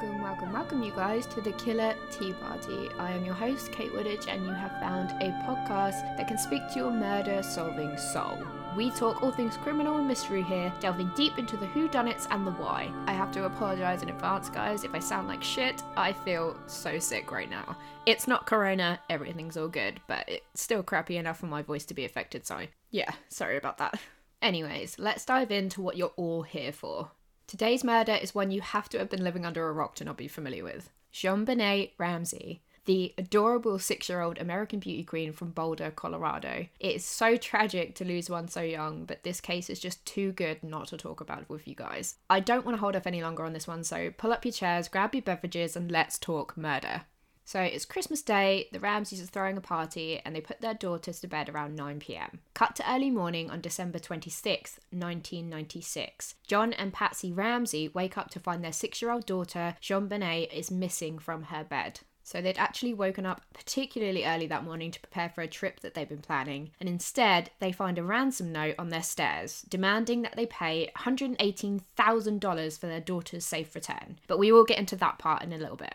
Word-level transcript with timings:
welcome, 0.00 0.22
welcome, 0.22 0.52
welcome, 0.52 0.82
you 0.82 0.92
guys, 0.92 1.26
to 1.26 1.40
the 1.40 1.50
Killer 1.52 1.92
Tea 2.12 2.32
Party. 2.34 2.88
I 3.00 3.10
am 3.10 3.24
your 3.24 3.34
host, 3.34 3.72
Kate 3.72 3.92
Woodage, 3.92 4.28
and 4.28 4.44
you 4.46 4.52
have 4.52 4.70
found 4.78 5.10
a 5.20 5.32
podcast 5.44 6.16
that 6.16 6.28
can 6.28 6.38
speak 6.38 6.62
to 6.68 6.78
your 6.78 6.92
murder 6.92 7.42
solving 7.42 7.96
soul. 7.96 8.38
We 8.76 8.92
talk 8.92 9.22
all 9.22 9.32
things 9.32 9.56
criminal 9.56 9.96
and 9.96 10.06
mystery 10.06 10.44
here, 10.44 10.72
delving 10.78 11.10
deep 11.16 11.36
into 11.36 11.56
the 11.56 11.66
who-done-its 11.66 12.28
and 12.30 12.46
the 12.46 12.52
why. 12.52 12.92
I 13.08 13.12
have 13.12 13.32
to 13.32 13.46
apologize 13.46 14.04
in 14.04 14.08
advance, 14.08 14.48
guys, 14.48 14.84
if 14.84 14.94
I 14.94 15.00
sound 15.00 15.26
like 15.26 15.42
shit. 15.42 15.82
I 15.96 16.12
feel 16.12 16.56
so 16.68 17.00
sick 17.00 17.32
right 17.32 17.50
now. 17.50 17.76
It's 18.06 18.28
not 18.28 18.46
corona, 18.46 19.00
everything's 19.10 19.56
all 19.56 19.66
good, 19.66 20.00
but 20.06 20.28
it's 20.28 20.62
still 20.62 20.84
crappy 20.84 21.16
enough 21.16 21.40
for 21.40 21.46
my 21.46 21.62
voice 21.62 21.84
to 21.86 21.94
be 21.94 22.04
affected, 22.04 22.46
so 22.46 22.66
yeah, 22.92 23.10
sorry 23.30 23.56
about 23.56 23.78
that. 23.78 23.98
Anyways, 24.40 25.00
let's 25.00 25.24
dive 25.24 25.50
into 25.50 25.82
what 25.82 25.96
you're 25.96 26.12
all 26.16 26.42
here 26.42 26.70
for. 26.70 27.10
Today's 27.48 27.82
murder 27.82 28.12
is 28.12 28.34
one 28.34 28.50
you 28.50 28.60
have 28.60 28.90
to 28.90 28.98
have 28.98 29.08
been 29.08 29.24
living 29.24 29.46
under 29.46 29.66
a 29.66 29.72
rock 29.72 29.94
to 29.94 30.04
not 30.04 30.18
be 30.18 30.28
familiar 30.28 30.62
with. 30.62 30.90
JonBenét 31.14 31.92
Ramsey, 31.96 32.60
the 32.84 33.14
adorable 33.16 33.78
six 33.78 34.10
year 34.10 34.20
old 34.20 34.36
American 34.36 34.80
beauty 34.80 35.02
queen 35.02 35.32
from 35.32 35.52
Boulder, 35.52 35.90
Colorado. 35.90 36.66
It 36.78 36.96
is 36.96 37.06
so 37.06 37.38
tragic 37.38 37.94
to 37.94 38.04
lose 38.04 38.28
one 38.28 38.48
so 38.48 38.60
young, 38.60 39.06
but 39.06 39.22
this 39.22 39.40
case 39.40 39.70
is 39.70 39.80
just 39.80 40.04
too 40.04 40.32
good 40.32 40.62
not 40.62 40.88
to 40.88 40.98
talk 40.98 41.22
about 41.22 41.48
with 41.48 41.66
you 41.66 41.74
guys. 41.74 42.16
I 42.28 42.40
don't 42.40 42.66
want 42.66 42.76
to 42.76 42.80
hold 42.80 42.96
off 42.96 43.06
any 43.06 43.22
longer 43.22 43.44
on 43.46 43.54
this 43.54 43.66
one, 43.66 43.82
so 43.82 44.10
pull 44.18 44.34
up 44.34 44.44
your 44.44 44.52
chairs, 44.52 44.88
grab 44.88 45.14
your 45.14 45.22
beverages, 45.22 45.74
and 45.74 45.90
let's 45.90 46.18
talk 46.18 46.54
murder. 46.54 47.04
So 47.48 47.62
it's 47.62 47.86
Christmas 47.86 48.20
Day, 48.20 48.68
the 48.72 48.78
Ramseys 48.78 49.22
are 49.22 49.26
throwing 49.26 49.56
a 49.56 49.62
party, 49.62 50.20
and 50.22 50.36
they 50.36 50.40
put 50.42 50.60
their 50.60 50.74
daughters 50.74 51.18
to 51.20 51.26
bed 51.26 51.48
around 51.48 51.76
9 51.76 51.98
pm. 51.98 52.40
Cut 52.52 52.76
to 52.76 52.92
early 52.92 53.08
morning 53.08 53.48
on 53.48 53.62
December 53.62 53.98
26th, 53.98 54.80
1996. 54.90 56.34
John 56.46 56.74
and 56.74 56.92
Patsy 56.92 57.32
Ramsey 57.32 57.88
wake 57.88 58.18
up 58.18 58.28
to 58.32 58.38
find 58.38 58.62
their 58.62 58.70
six 58.70 59.00
year 59.00 59.10
old 59.10 59.24
daughter, 59.24 59.76
JonBenét, 59.80 60.52
is 60.52 60.70
missing 60.70 61.18
from 61.18 61.44
her 61.44 61.64
bed. 61.64 62.00
So 62.22 62.42
they'd 62.42 62.58
actually 62.58 62.92
woken 62.92 63.24
up 63.24 63.40
particularly 63.54 64.26
early 64.26 64.46
that 64.48 64.64
morning 64.64 64.90
to 64.90 65.00
prepare 65.00 65.30
for 65.30 65.40
a 65.40 65.48
trip 65.48 65.80
that 65.80 65.94
they've 65.94 66.06
been 66.06 66.18
planning, 66.18 66.72
and 66.78 66.86
instead 66.86 67.50
they 67.60 67.72
find 67.72 67.96
a 67.96 68.04
ransom 68.04 68.52
note 68.52 68.74
on 68.78 68.90
their 68.90 69.02
stairs 69.02 69.62
demanding 69.70 70.20
that 70.20 70.36
they 70.36 70.44
pay 70.44 70.90
$118,000 70.98 72.78
for 72.78 72.86
their 72.86 73.00
daughter's 73.00 73.46
safe 73.46 73.74
return. 73.74 74.18
But 74.26 74.38
we 74.38 74.52
will 74.52 74.64
get 74.64 74.78
into 74.78 74.96
that 74.96 75.18
part 75.18 75.42
in 75.42 75.54
a 75.54 75.58
little 75.58 75.76
bit. 75.76 75.94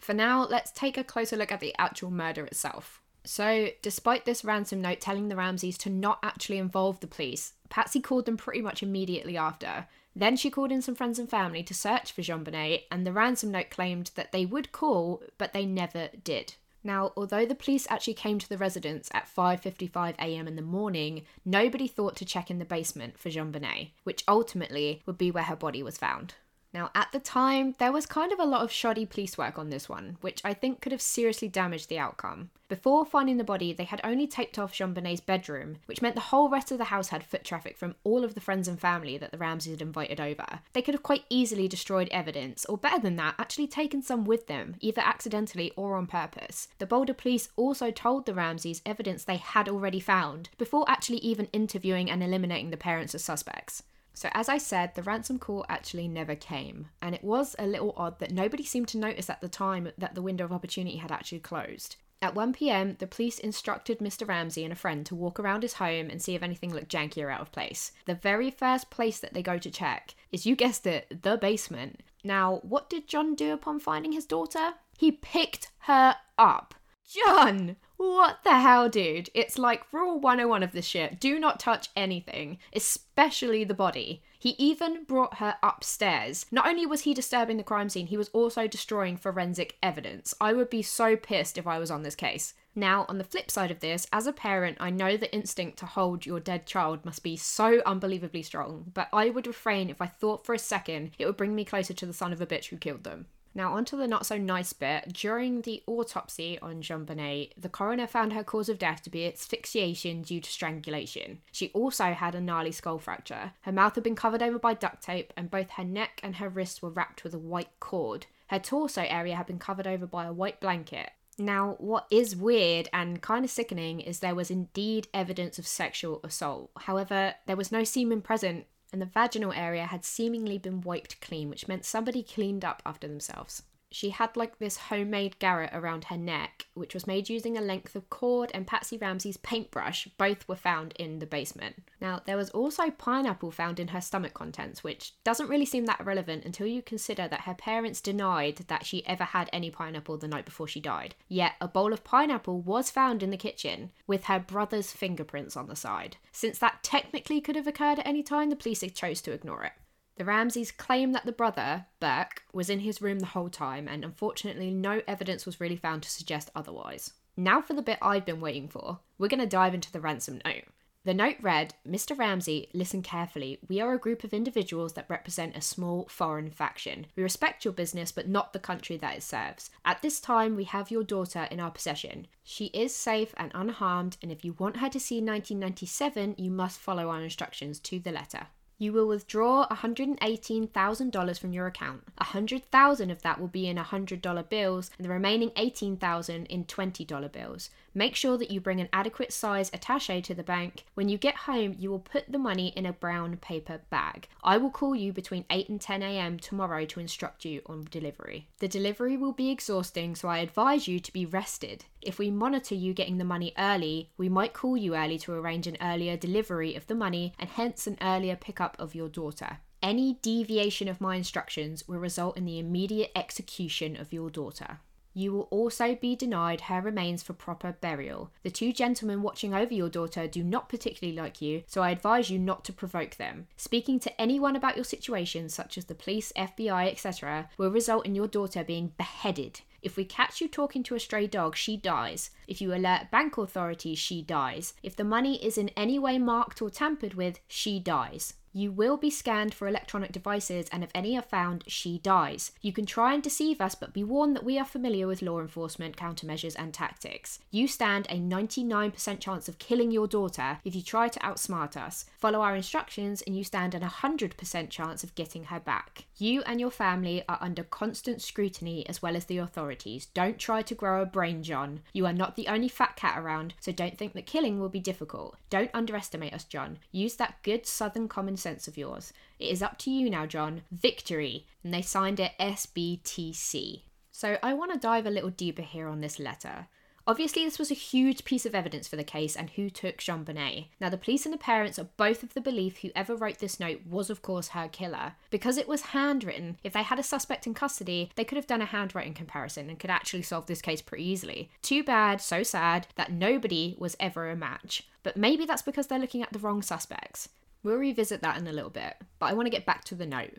For 0.00 0.14
now, 0.14 0.44
let's 0.44 0.70
take 0.70 0.96
a 0.96 1.04
closer 1.04 1.36
look 1.36 1.52
at 1.52 1.60
the 1.60 1.74
actual 1.78 2.10
murder 2.10 2.44
itself. 2.44 3.02
So, 3.24 3.68
despite 3.82 4.24
this 4.24 4.44
ransom 4.44 4.80
note 4.80 5.00
telling 5.00 5.28
the 5.28 5.36
Ramseys 5.36 5.76
to 5.78 5.90
not 5.90 6.18
actually 6.22 6.58
involve 6.58 7.00
the 7.00 7.06
police, 7.06 7.52
Patsy 7.68 8.00
called 8.00 8.24
them 8.26 8.36
pretty 8.36 8.62
much 8.62 8.82
immediately 8.82 9.36
after. 9.36 9.86
Then 10.16 10.36
she 10.36 10.50
called 10.50 10.72
in 10.72 10.82
some 10.82 10.94
friends 10.94 11.18
and 11.18 11.28
family 11.28 11.62
to 11.64 11.74
search 11.74 12.12
for 12.12 12.22
JonBenét, 12.22 12.84
and 12.90 13.06
the 13.06 13.12
ransom 13.12 13.50
note 13.50 13.70
claimed 13.70 14.10
that 14.14 14.32
they 14.32 14.46
would 14.46 14.72
call, 14.72 15.22
but 15.36 15.52
they 15.52 15.66
never 15.66 16.08
did. 16.24 16.54
Now, 16.82 17.12
although 17.16 17.44
the 17.44 17.54
police 17.54 17.86
actually 17.90 18.14
came 18.14 18.38
to 18.38 18.48
the 18.48 18.56
residence 18.56 19.10
at 19.12 19.28
5:55 19.28 20.14
a.m. 20.18 20.48
in 20.48 20.56
the 20.56 20.62
morning, 20.62 21.24
nobody 21.44 21.86
thought 21.86 22.16
to 22.16 22.24
check 22.24 22.50
in 22.50 22.58
the 22.58 22.64
basement 22.64 23.18
for 23.18 23.30
JonBenét, 23.30 23.90
which 24.04 24.24
ultimately 24.26 25.02
would 25.04 25.18
be 25.18 25.30
where 25.30 25.44
her 25.44 25.56
body 25.56 25.82
was 25.82 25.98
found. 25.98 26.34
Now, 26.74 26.90
at 26.94 27.12
the 27.12 27.18
time, 27.18 27.74
there 27.78 27.92
was 27.92 28.04
kind 28.04 28.30
of 28.30 28.38
a 28.38 28.44
lot 28.44 28.62
of 28.62 28.70
shoddy 28.70 29.06
police 29.06 29.38
work 29.38 29.58
on 29.58 29.70
this 29.70 29.88
one, 29.88 30.18
which 30.20 30.42
I 30.44 30.52
think 30.52 30.82
could 30.82 30.92
have 30.92 31.00
seriously 31.00 31.48
damaged 31.48 31.88
the 31.88 31.98
outcome. 31.98 32.50
Before 32.68 33.06
finding 33.06 33.38
the 33.38 33.44
body, 33.44 33.72
they 33.72 33.84
had 33.84 34.02
only 34.04 34.26
taped 34.26 34.58
off 34.58 34.74
JonBenét's 34.74 35.22
bedroom, 35.22 35.78
which 35.86 36.02
meant 36.02 36.14
the 36.14 36.20
whole 36.20 36.50
rest 36.50 36.70
of 36.70 36.76
the 36.76 36.84
house 36.84 37.08
had 37.08 37.24
foot 37.24 37.42
traffic 37.42 37.78
from 37.78 37.94
all 38.04 38.22
of 38.22 38.34
the 38.34 38.42
friends 38.42 38.68
and 38.68 38.78
family 38.78 39.16
that 39.16 39.32
the 39.32 39.38
Ramseys 39.38 39.72
had 39.72 39.80
invited 39.80 40.20
over. 40.20 40.60
They 40.74 40.82
could 40.82 40.92
have 40.92 41.02
quite 41.02 41.24
easily 41.30 41.68
destroyed 41.68 42.08
evidence, 42.10 42.66
or 42.66 42.76
better 42.76 43.00
than 43.00 43.16
that, 43.16 43.36
actually 43.38 43.68
taken 43.68 44.02
some 44.02 44.26
with 44.26 44.46
them, 44.46 44.76
either 44.80 45.00
accidentally 45.02 45.72
or 45.76 45.96
on 45.96 46.06
purpose. 46.06 46.68
The 46.78 46.86
Boulder 46.86 47.14
police 47.14 47.48
also 47.56 47.90
told 47.90 48.26
the 48.26 48.34
Ramseys 48.34 48.82
evidence 48.84 49.24
they 49.24 49.38
had 49.38 49.70
already 49.70 50.00
found, 50.00 50.50
before 50.58 50.84
actually 50.86 51.18
even 51.18 51.48
interviewing 51.54 52.10
and 52.10 52.22
eliminating 52.22 52.68
the 52.68 52.76
parents 52.76 53.14
as 53.14 53.24
suspects. 53.24 53.82
So, 54.18 54.28
as 54.32 54.48
I 54.48 54.58
said, 54.58 54.96
the 54.96 55.04
ransom 55.04 55.38
call 55.38 55.64
actually 55.68 56.08
never 56.08 56.34
came, 56.34 56.88
and 57.00 57.14
it 57.14 57.22
was 57.22 57.54
a 57.56 57.68
little 57.68 57.94
odd 57.96 58.18
that 58.18 58.32
nobody 58.32 58.64
seemed 58.64 58.88
to 58.88 58.98
notice 58.98 59.30
at 59.30 59.40
the 59.40 59.48
time 59.48 59.92
that 59.96 60.16
the 60.16 60.22
window 60.22 60.44
of 60.44 60.50
opportunity 60.50 60.96
had 60.96 61.12
actually 61.12 61.38
closed. 61.38 61.94
At 62.20 62.34
1 62.34 62.52
pm, 62.52 62.96
the 62.98 63.06
police 63.06 63.38
instructed 63.38 64.00
Mr. 64.00 64.26
Ramsey 64.26 64.64
and 64.64 64.72
a 64.72 64.76
friend 64.76 65.06
to 65.06 65.14
walk 65.14 65.38
around 65.38 65.62
his 65.62 65.74
home 65.74 66.10
and 66.10 66.20
see 66.20 66.34
if 66.34 66.42
anything 66.42 66.74
looked 66.74 66.90
janky 66.90 67.22
or 67.22 67.30
out 67.30 67.42
of 67.42 67.52
place. 67.52 67.92
The 68.06 68.16
very 68.16 68.50
first 68.50 68.90
place 68.90 69.20
that 69.20 69.34
they 69.34 69.42
go 69.42 69.56
to 69.56 69.70
check 69.70 70.16
is, 70.32 70.44
you 70.44 70.56
guessed 70.56 70.84
it, 70.88 71.22
the 71.22 71.36
basement. 71.36 72.00
Now, 72.24 72.56
what 72.64 72.90
did 72.90 73.06
John 73.06 73.36
do 73.36 73.52
upon 73.52 73.78
finding 73.78 74.10
his 74.10 74.26
daughter? 74.26 74.74
He 74.98 75.12
picked 75.12 75.70
her 75.82 76.16
up. 76.36 76.74
John! 77.08 77.76
What 77.98 78.44
the 78.44 78.60
hell, 78.60 78.88
dude? 78.88 79.28
It's 79.34 79.58
like 79.58 79.92
rule 79.92 80.20
101 80.20 80.62
of 80.62 80.70
this 80.70 80.86
shit. 80.86 81.18
Do 81.18 81.36
not 81.40 81.58
touch 81.58 81.88
anything, 81.96 82.58
especially 82.72 83.64
the 83.64 83.74
body. 83.74 84.22
He 84.38 84.50
even 84.50 85.02
brought 85.02 85.38
her 85.38 85.56
upstairs. 85.64 86.46
Not 86.52 86.68
only 86.68 86.86
was 86.86 87.00
he 87.00 87.12
disturbing 87.12 87.56
the 87.56 87.64
crime 87.64 87.88
scene, 87.88 88.06
he 88.06 88.16
was 88.16 88.28
also 88.28 88.68
destroying 88.68 89.16
forensic 89.16 89.76
evidence. 89.82 90.32
I 90.40 90.52
would 90.52 90.70
be 90.70 90.80
so 90.80 91.16
pissed 91.16 91.58
if 91.58 91.66
I 91.66 91.80
was 91.80 91.90
on 91.90 92.04
this 92.04 92.14
case. 92.14 92.54
Now, 92.72 93.04
on 93.08 93.18
the 93.18 93.24
flip 93.24 93.50
side 93.50 93.72
of 93.72 93.80
this, 93.80 94.06
as 94.12 94.28
a 94.28 94.32
parent, 94.32 94.76
I 94.78 94.90
know 94.90 95.16
the 95.16 95.34
instinct 95.34 95.80
to 95.80 95.86
hold 95.86 96.24
your 96.24 96.38
dead 96.38 96.66
child 96.66 97.04
must 97.04 97.24
be 97.24 97.36
so 97.36 97.82
unbelievably 97.84 98.44
strong, 98.44 98.92
but 98.94 99.08
I 99.12 99.30
would 99.30 99.48
refrain 99.48 99.90
if 99.90 100.00
I 100.00 100.06
thought 100.06 100.46
for 100.46 100.54
a 100.54 100.58
second 100.60 101.10
it 101.18 101.26
would 101.26 101.36
bring 101.36 101.56
me 101.56 101.64
closer 101.64 101.94
to 101.94 102.06
the 102.06 102.12
son 102.12 102.32
of 102.32 102.40
a 102.40 102.46
bitch 102.46 102.66
who 102.66 102.76
killed 102.76 103.02
them. 103.02 103.26
Now, 103.58 103.72
onto 103.72 103.96
the 103.96 104.06
not 104.06 104.24
so 104.24 104.38
nice 104.38 104.72
bit. 104.72 105.12
During 105.12 105.62
the 105.62 105.82
autopsy 105.88 106.60
on 106.60 106.80
JonBenét, 106.80 107.54
the 107.56 107.68
coroner 107.68 108.06
found 108.06 108.32
her 108.32 108.44
cause 108.44 108.68
of 108.68 108.78
death 108.78 109.02
to 109.02 109.10
be 109.10 109.26
asphyxiation 109.26 110.22
due 110.22 110.40
to 110.40 110.48
strangulation. 110.48 111.40
She 111.50 111.70
also 111.70 112.12
had 112.12 112.36
a 112.36 112.40
gnarly 112.40 112.70
skull 112.70 113.00
fracture. 113.00 113.54
Her 113.62 113.72
mouth 113.72 113.96
had 113.96 114.04
been 114.04 114.14
covered 114.14 114.44
over 114.44 114.60
by 114.60 114.74
duct 114.74 115.02
tape, 115.02 115.32
and 115.36 115.50
both 115.50 115.70
her 115.70 115.82
neck 115.82 116.20
and 116.22 116.36
her 116.36 116.48
wrists 116.48 116.80
were 116.80 116.90
wrapped 116.90 117.24
with 117.24 117.34
a 117.34 117.38
white 117.38 117.80
cord. 117.80 118.26
Her 118.46 118.60
torso 118.60 119.02
area 119.02 119.34
had 119.34 119.46
been 119.46 119.58
covered 119.58 119.88
over 119.88 120.06
by 120.06 120.26
a 120.26 120.32
white 120.32 120.60
blanket. 120.60 121.10
Now, 121.36 121.74
what 121.78 122.06
is 122.12 122.36
weird 122.36 122.88
and 122.92 123.20
kind 123.20 123.44
of 123.44 123.50
sickening 123.50 123.98
is 123.98 124.20
there 124.20 124.36
was 124.36 124.52
indeed 124.52 125.08
evidence 125.12 125.58
of 125.58 125.66
sexual 125.66 126.20
assault. 126.22 126.70
However, 126.76 127.34
there 127.46 127.56
was 127.56 127.72
no 127.72 127.82
semen 127.82 128.22
present, 128.22 128.66
and 128.92 129.02
the 129.02 129.06
vaginal 129.06 129.52
area 129.52 129.86
had 129.86 130.04
seemingly 130.04 130.58
been 130.58 130.80
wiped 130.80 131.20
clean, 131.20 131.50
which 131.50 131.68
meant 131.68 131.84
somebody 131.84 132.22
cleaned 132.22 132.64
up 132.64 132.82
after 132.86 133.06
themselves. 133.06 133.62
She 133.90 134.10
had 134.10 134.36
like 134.36 134.58
this 134.58 134.76
homemade 134.76 135.38
garrote 135.38 135.70
around 135.72 136.04
her 136.04 136.16
neck, 136.16 136.66
which 136.74 136.94
was 136.94 137.06
made 137.06 137.28
using 137.28 137.56
a 137.56 137.62
length 137.62 137.96
of 137.96 138.10
cord 138.10 138.50
and 138.52 138.66
Patsy 138.66 138.98
Ramsey's 138.98 139.38
paintbrush. 139.38 140.08
Both 140.18 140.46
were 140.46 140.56
found 140.56 140.92
in 140.98 141.18
the 141.18 141.26
basement. 141.26 141.82
Now, 142.00 142.20
there 142.24 142.36
was 142.36 142.50
also 142.50 142.90
pineapple 142.90 143.50
found 143.50 143.80
in 143.80 143.88
her 143.88 144.00
stomach 144.00 144.34
contents, 144.34 144.84
which 144.84 145.14
doesn't 145.24 145.48
really 145.48 145.64
seem 145.64 145.86
that 145.86 146.04
relevant 146.04 146.44
until 146.44 146.66
you 146.66 146.82
consider 146.82 147.28
that 147.28 147.42
her 147.42 147.54
parents 147.54 148.00
denied 148.00 148.56
that 148.68 148.84
she 148.84 149.06
ever 149.06 149.24
had 149.24 149.48
any 149.52 149.70
pineapple 149.70 150.18
the 150.18 150.28
night 150.28 150.44
before 150.44 150.68
she 150.68 150.80
died. 150.80 151.14
Yet, 151.26 151.52
a 151.60 151.68
bowl 151.68 151.92
of 151.92 152.04
pineapple 152.04 152.60
was 152.60 152.90
found 152.90 153.22
in 153.22 153.30
the 153.30 153.36
kitchen 153.36 153.90
with 154.06 154.24
her 154.24 154.38
brother's 154.38 154.92
fingerprints 154.92 155.56
on 155.56 155.66
the 155.66 155.76
side. 155.76 156.18
Since 156.30 156.58
that 156.58 156.82
technically 156.82 157.40
could 157.40 157.56
have 157.56 157.66
occurred 157.66 157.98
at 157.98 158.06
any 158.06 158.22
time, 158.22 158.50
the 158.50 158.56
police 158.56 158.84
chose 158.94 159.20
to 159.22 159.32
ignore 159.32 159.64
it. 159.64 159.72
The 160.18 160.24
Ramseys 160.24 160.72
claim 160.72 161.12
that 161.12 161.26
the 161.26 161.30
brother, 161.30 161.86
Burke, 162.00 162.42
was 162.52 162.68
in 162.68 162.80
his 162.80 163.00
room 163.00 163.20
the 163.20 163.26
whole 163.26 163.48
time, 163.48 163.86
and 163.86 164.04
unfortunately, 164.04 164.72
no 164.72 165.00
evidence 165.06 165.46
was 165.46 165.60
really 165.60 165.76
found 165.76 166.02
to 166.02 166.10
suggest 166.10 166.50
otherwise. 166.56 167.12
Now, 167.36 167.62
for 167.62 167.74
the 167.74 167.82
bit 167.82 168.00
I've 168.02 168.26
been 168.26 168.40
waiting 168.40 168.66
for, 168.66 168.98
we're 169.16 169.28
going 169.28 169.38
to 169.38 169.46
dive 169.46 169.74
into 169.74 169.92
the 169.92 170.00
ransom 170.00 170.40
note. 170.44 170.64
The 171.04 171.14
note 171.14 171.36
read 171.40 171.74
Mr. 171.88 172.18
Ramsey, 172.18 172.68
listen 172.74 173.00
carefully. 173.00 173.60
We 173.68 173.80
are 173.80 173.94
a 173.94 173.98
group 173.98 174.24
of 174.24 174.34
individuals 174.34 174.94
that 174.94 175.08
represent 175.08 175.56
a 175.56 175.60
small 175.60 176.08
foreign 176.10 176.50
faction. 176.50 177.06
We 177.14 177.22
respect 177.22 177.64
your 177.64 177.72
business, 177.72 178.10
but 178.10 178.28
not 178.28 178.52
the 178.52 178.58
country 178.58 178.96
that 178.96 179.16
it 179.18 179.22
serves. 179.22 179.70
At 179.84 180.02
this 180.02 180.18
time, 180.18 180.56
we 180.56 180.64
have 180.64 180.90
your 180.90 181.04
daughter 181.04 181.46
in 181.48 181.60
our 181.60 181.70
possession. 181.70 182.26
She 182.42 182.66
is 182.74 182.92
safe 182.92 183.34
and 183.36 183.52
unharmed, 183.54 184.16
and 184.20 184.32
if 184.32 184.44
you 184.44 184.56
want 184.58 184.78
her 184.78 184.88
to 184.88 184.98
see 184.98 185.18
1997, 185.18 186.34
you 186.38 186.50
must 186.50 186.80
follow 186.80 187.08
our 187.08 187.22
instructions 187.22 187.78
to 187.78 188.00
the 188.00 188.10
letter. 188.10 188.48
You 188.80 188.92
will 188.92 189.08
withdraw 189.08 189.66
$118,000 189.68 191.38
from 191.38 191.52
your 191.52 191.66
account. 191.66 192.04
100,000 192.18 193.10
of 193.10 193.22
that 193.22 193.40
will 193.40 193.48
be 193.48 193.66
in 193.66 193.76
$100 193.76 194.48
bills 194.48 194.90
and 194.96 195.04
the 195.04 195.10
remaining 195.10 195.50
18,000 195.56 196.46
in 196.46 196.64
$20 196.64 197.32
bills. 197.32 197.70
Make 197.98 198.14
sure 198.14 198.38
that 198.38 198.52
you 198.52 198.60
bring 198.60 198.80
an 198.80 198.88
adequate 198.92 199.32
size 199.32 199.72
attache 199.74 200.22
to 200.22 200.32
the 200.32 200.44
bank. 200.44 200.84
When 200.94 201.08
you 201.08 201.18
get 201.18 201.34
home, 201.34 201.74
you 201.80 201.90
will 201.90 201.98
put 201.98 202.30
the 202.30 202.38
money 202.38 202.68
in 202.76 202.86
a 202.86 202.92
brown 202.92 203.36
paper 203.38 203.80
bag. 203.90 204.28
I 204.44 204.56
will 204.56 204.70
call 204.70 204.94
you 204.94 205.12
between 205.12 205.44
8 205.50 205.68
and 205.68 205.80
10 205.80 206.04
a.m. 206.04 206.38
tomorrow 206.38 206.84
to 206.84 207.00
instruct 207.00 207.44
you 207.44 207.60
on 207.66 207.88
delivery. 207.90 208.46
The 208.60 208.68
delivery 208.68 209.16
will 209.16 209.32
be 209.32 209.50
exhausting, 209.50 210.14
so 210.14 210.28
I 210.28 210.38
advise 210.38 210.86
you 210.86 211.00
to 211.00 211.12
be 211.12 211.26
rested. 211.26 211.86
If 212.00 212.20
we 212.20 212.30
monitor 212.30 212.76
you 212.76 212.94
getting 212.94 213.18
the 213.18 213.24
money 213.24 213.52
early, 213.58 214.10
we 214.16 214.28
might 214.28 214.52
call 214.52 214.76
you 214.76 214.94
early 214.94 215.18
to 215.18 215.32
arrange 215.32 215.66
an 215.66 215.76
earlier 215.80 216.16
delivery 216.16 216.76
of 216.76 216.86
the 216.86 216.94
money 216.94 217.34
and 217.36 217.50
hence 217.50 217.88
an 217.88 217.98
earlier 218.00 218.36
pickup 218.36 218.76
of 218.78 218.94
your 218.94 219.08
daughter. 219.08 219.58
Any 219.82 220.20
deviation 220.22 220.86
of 220.86 221.00
my 221.00 221.16
instructions 221.16 221.88
will 221.88 221.98
result 221.98 222.36
in 222.36 222.44
the 222.44 222.60
immediate 222.60 223.10
execution 223.16 223.96
of 223.96 224.12
your 224.12 224.30
daughter. 224.30 224.78
You 225.14 225.32
will 225.32 225.48
also 225.50 225.94
be 225.94 226.14
denied 226.14 226.62
her 226.62 226.80
remains 226.80 227.22
for 227.22 227.32
proper 227.32 227.72
burial. 227.80 228.30
The 228.42 228.50
two 228.50 228.72
gentlemen 228.72 229.22
watching 229.22 229.54
over 229.54 229.74
your 229.74 229.88
daughter 229.88 230.26
do 230.26 230.44
not 230.44 230.68
particularly 230.68 231.18
like 231.18 231.42
you, 231.42 231.62
so 231.66 231.82
I 231.82 231.90
advise 231.90 232.30
you 232.30 232.38
not 232.38 232.64
to 232.66 232.72
provoke 232.72 233.16
them. 233.16 233.46
Speaking 233.56 233.98
to 234.00 234.20
anyone 234.20 234.56
about 234.56 234.76
your 234.76 234.84
situation, 234.84 235.48
such 235.48 235.76
as 235.76 235.86
the 235.86 235.94
police, 235.94 236.32
FBI, 236.36 236.90
etc., 236.90 237.48
will 237.58 237.70
result 237.70 238.06
in 238.06 238.14
your 238.14 238.28
daughter 238.28 238.62
being 238.62 238.92
beheaded. 238.96 239.60
If 239.80 239.96
we 239.96 240.04
catch 240.04 240.40
you 240.40 240.48
talking 240.48 240.82
to 240.84 240.94
a 240.94 241.00
stray 241.00 241.26
dog, 241.26 241.56
she 241.56 241.76
dies. 241.76 242.30
If 242.48 242.60
you 242.60 242.74
alert 242.74 243.10
bank 243.10 243.38
authorities, 243.38 243.98
she 243.98 244.22
dies. 244.22 244.74
If 244.82 244.96
the 244.96 245.04
money 245.04 245.44
is 245.44 245.56
in 245.56 245.70
any 245.70 245.98
way 245.98 246.18
marked 246.18 246.60
or 246.60 246.70
tampered 246.70 247.14
with, 247.14 247.38
she 247.46 247.78
dies. 247.78 248.34
You 248.52 248.72
will 248.72 248.96
be 248.96 249.10
scanned 249.10 249.54
for 249.54 249.68
electronic 249.68 250.12
devices, 250.12 250.68
and 250.72 250.82
if 250.82 250.90
any 250.94 251.16
are 251.16 251.22
found, 251.22 251.64
she 251.66 251.98
dies. 251.98 252.52
You 252.60 252.72
can 252.72 252.86
try 252.86 253.14
and 253.14 253.22
deceive 253.22 253.60
us, 253.60 253.74
but 253.74 253.92
be 253.92 254.04
warned 254.04 254.36
that 254.36 254.44
we 254.44 254.58
are 254.58 254.64
familiar 254.64 255.06
with 255.06 255.22
law 255.22 255.40
enforcement 255.40 255.96
countermeasures 255.96 256.56
and 256.58 256.72
tactics. 256.72 257.40
You 257.50 257.68
stand 257.68 258.06
a 258.08 258.18
99% 258.18 259.20
chance 259.20 259.48
of 259.48 259.58
killing 259.58 259.90
your 259.90 260.08
daughter 260.08 260.58
if 260.64 260.74
you 260.74 260.82
try 260.82 261.08
to 261.08 261.20
outsmart 261.20 261.76
us. 261.76 262.06
Follow 262.18 262.40
our 262.40 262.56
instructions, 262.56 263.22
and 263.22 263.36
you 263.36 263.44
stand 263.44 263.74
an 263.74 263.82
100% 263.82 264.70
chance 264.70 265.04
of 265.04 265.14
getting 265.14 265.44
her 265.44 265.60
back. 265.60 266.06
You 266.16 266.42
and 266.46 266.58
your 266.58 266.70
family 266.70 267.22
are 267.28 267.38
under 267.40 267.62
constant 267.62 268.22
scrutiny 268.22 268.88
as 268.88 269.02
well 269.02 269.14
as 269.14 269.26
the 269.26 269.38
authorities. 269.38 270.06
Don't 270.06 270.38
try 270.38 270.62
to 270.62 270.74
grow 270.74 271.02
a 271.02 271.06
brain, 271.06 271.42
John. 271.42 271.80
You 271.92 272.06
are 272.06 272.12
not 272.12 272.34
the 272.34 272.48
only 272.48 272.68
fat 272.68 272.96
cat 272.96 273.18
around, 273.18 273.54
so 273.60 273.72
don't 273.72 273.98
think 273.98 274.14
that 274.14 274.26
killing 274.26 274.58
will 274.58 274.68
be 274.68 274.80
difficult. 274.80 275.36
Don't 275.50 275.70
underestimate 275.74 276.32
us, 276.32 276.44
John. 276.44 276.78
Use 276.90 277.16
that 277.16 277.36
good 277.42 277.66
southern 277.66 278.08
common 278.08 278.36
sense 278.38 278.66
of 278.68 278.78
yours. 278.78 279.12
It 279.38 279.46
is 279.46 279.62
up 279.62 279.78
to 279.78 279.90
you 279.90 280.08
now, 280.08 280.26
John. 280.26 280.62
Victory. 280.70 281.46
And 281.62 281.74
they 281.74 281.82
signed 281.82 282.20
it 282.20 282.32
SBTC. 282.40 283.82
So 284.10 284.38
I 284.42 284.54
want 284.54 284.72
to 284.72 284.78
dive 284.78 285.06
a 285.06 285.10
little 285.10 285.30
deeper 285.30 285.62
here 285.62 285.88
on 285.88 286.00
this 286.00 286.18
letter. 286.18 286.66
Obviously, 287.08 287.42
this 287.42 287.58
was 287.58 287.70
a 287.70 287.74
huge 287.74 288.26
piece 288.26 288.44
of 288.44 288.54
evidence 288.54 288.86
for 288.86 288.96
the 288.96 289.02
case 289.02 289.34
and 289.34 289.48
who 289.48 289.70
took 289.70 289.96
JonBenét. 289.96 290.66
Now, 290.78 290.90
the 290.90 290.98
police 290.98 291.24
and 291.24 291.32
the 291.32 291.38
parents 291.38 291.78
are 291.78 291.88
both 291.96 292.22
of 292.22 292.34
the 292.34 292.40
belief 292.42 292.78
whoever 292.78 293.16
wrote 293.16 293.38
this 293.38 293.58
note 293.58 293.80
was, 293.88 294.10
of 294.10 294.20
course, 294.20 294.48
her 294.48 294.68
killer. 294.68 295.14
Because 295.30 295.56
it 295.56 295.66
was 295.66 295.80
handwritten, 295.80 296.58
if 296.62 296.74
they 296.74 296.82
had 296.82 296.98
a 296.98 297.02
suspect 297.02 297.46
in 297.46 297.54
custody, 297.54 298.10
they 298.16 298.24
could 298.24 298.36
have 298.36 298.46
done 298.46 298.60
a 298.60 298.66
handwriting 298.66 299.14
comparison 299.14 299.70
and 299.70 299.78
could 299.78 299.88
actually 299.88 300.20
solve 300.20 300.44
this 300.44 300.60
case 300.60 300.82
pretty 300.82 301.04
easily. 301.04 301.50
Too 301.62 301.82
bad, 301.82 302.20
so 302.20 302.42
sad, 302.42 302.88
that 302.96 303.10
nobody 303.10 303.74
was 303.78 303.96
ever 303.98 304.28
a 304.28 304.36
match. 304.36 304.82
But 305.02 305.16
maybe 305.16 305.46
that's 305.46 305.62
because 305.62 305.86
they're 305.86 305.98
looking 305.98 306.22
at 306.22 306.34
the 306.34 306.38
wrong 306.38 306.60
suspects. 306.60 307.30
We'll 307.62 307.76
revisit 307.76 308.22
that 308.22 308.38
in 308.38 308.46
a 308.46 308.52
little 308.52 308.70
bit, 308.70 308.94
but 309.18 309.26
I 309.26 309.34
want 309.34 309.46
to 309.46 309.50
get 309.50 309.66
back 309.66 309.84
to 309.84 309.94
the 309.94 310.06
note. 310.06 310.34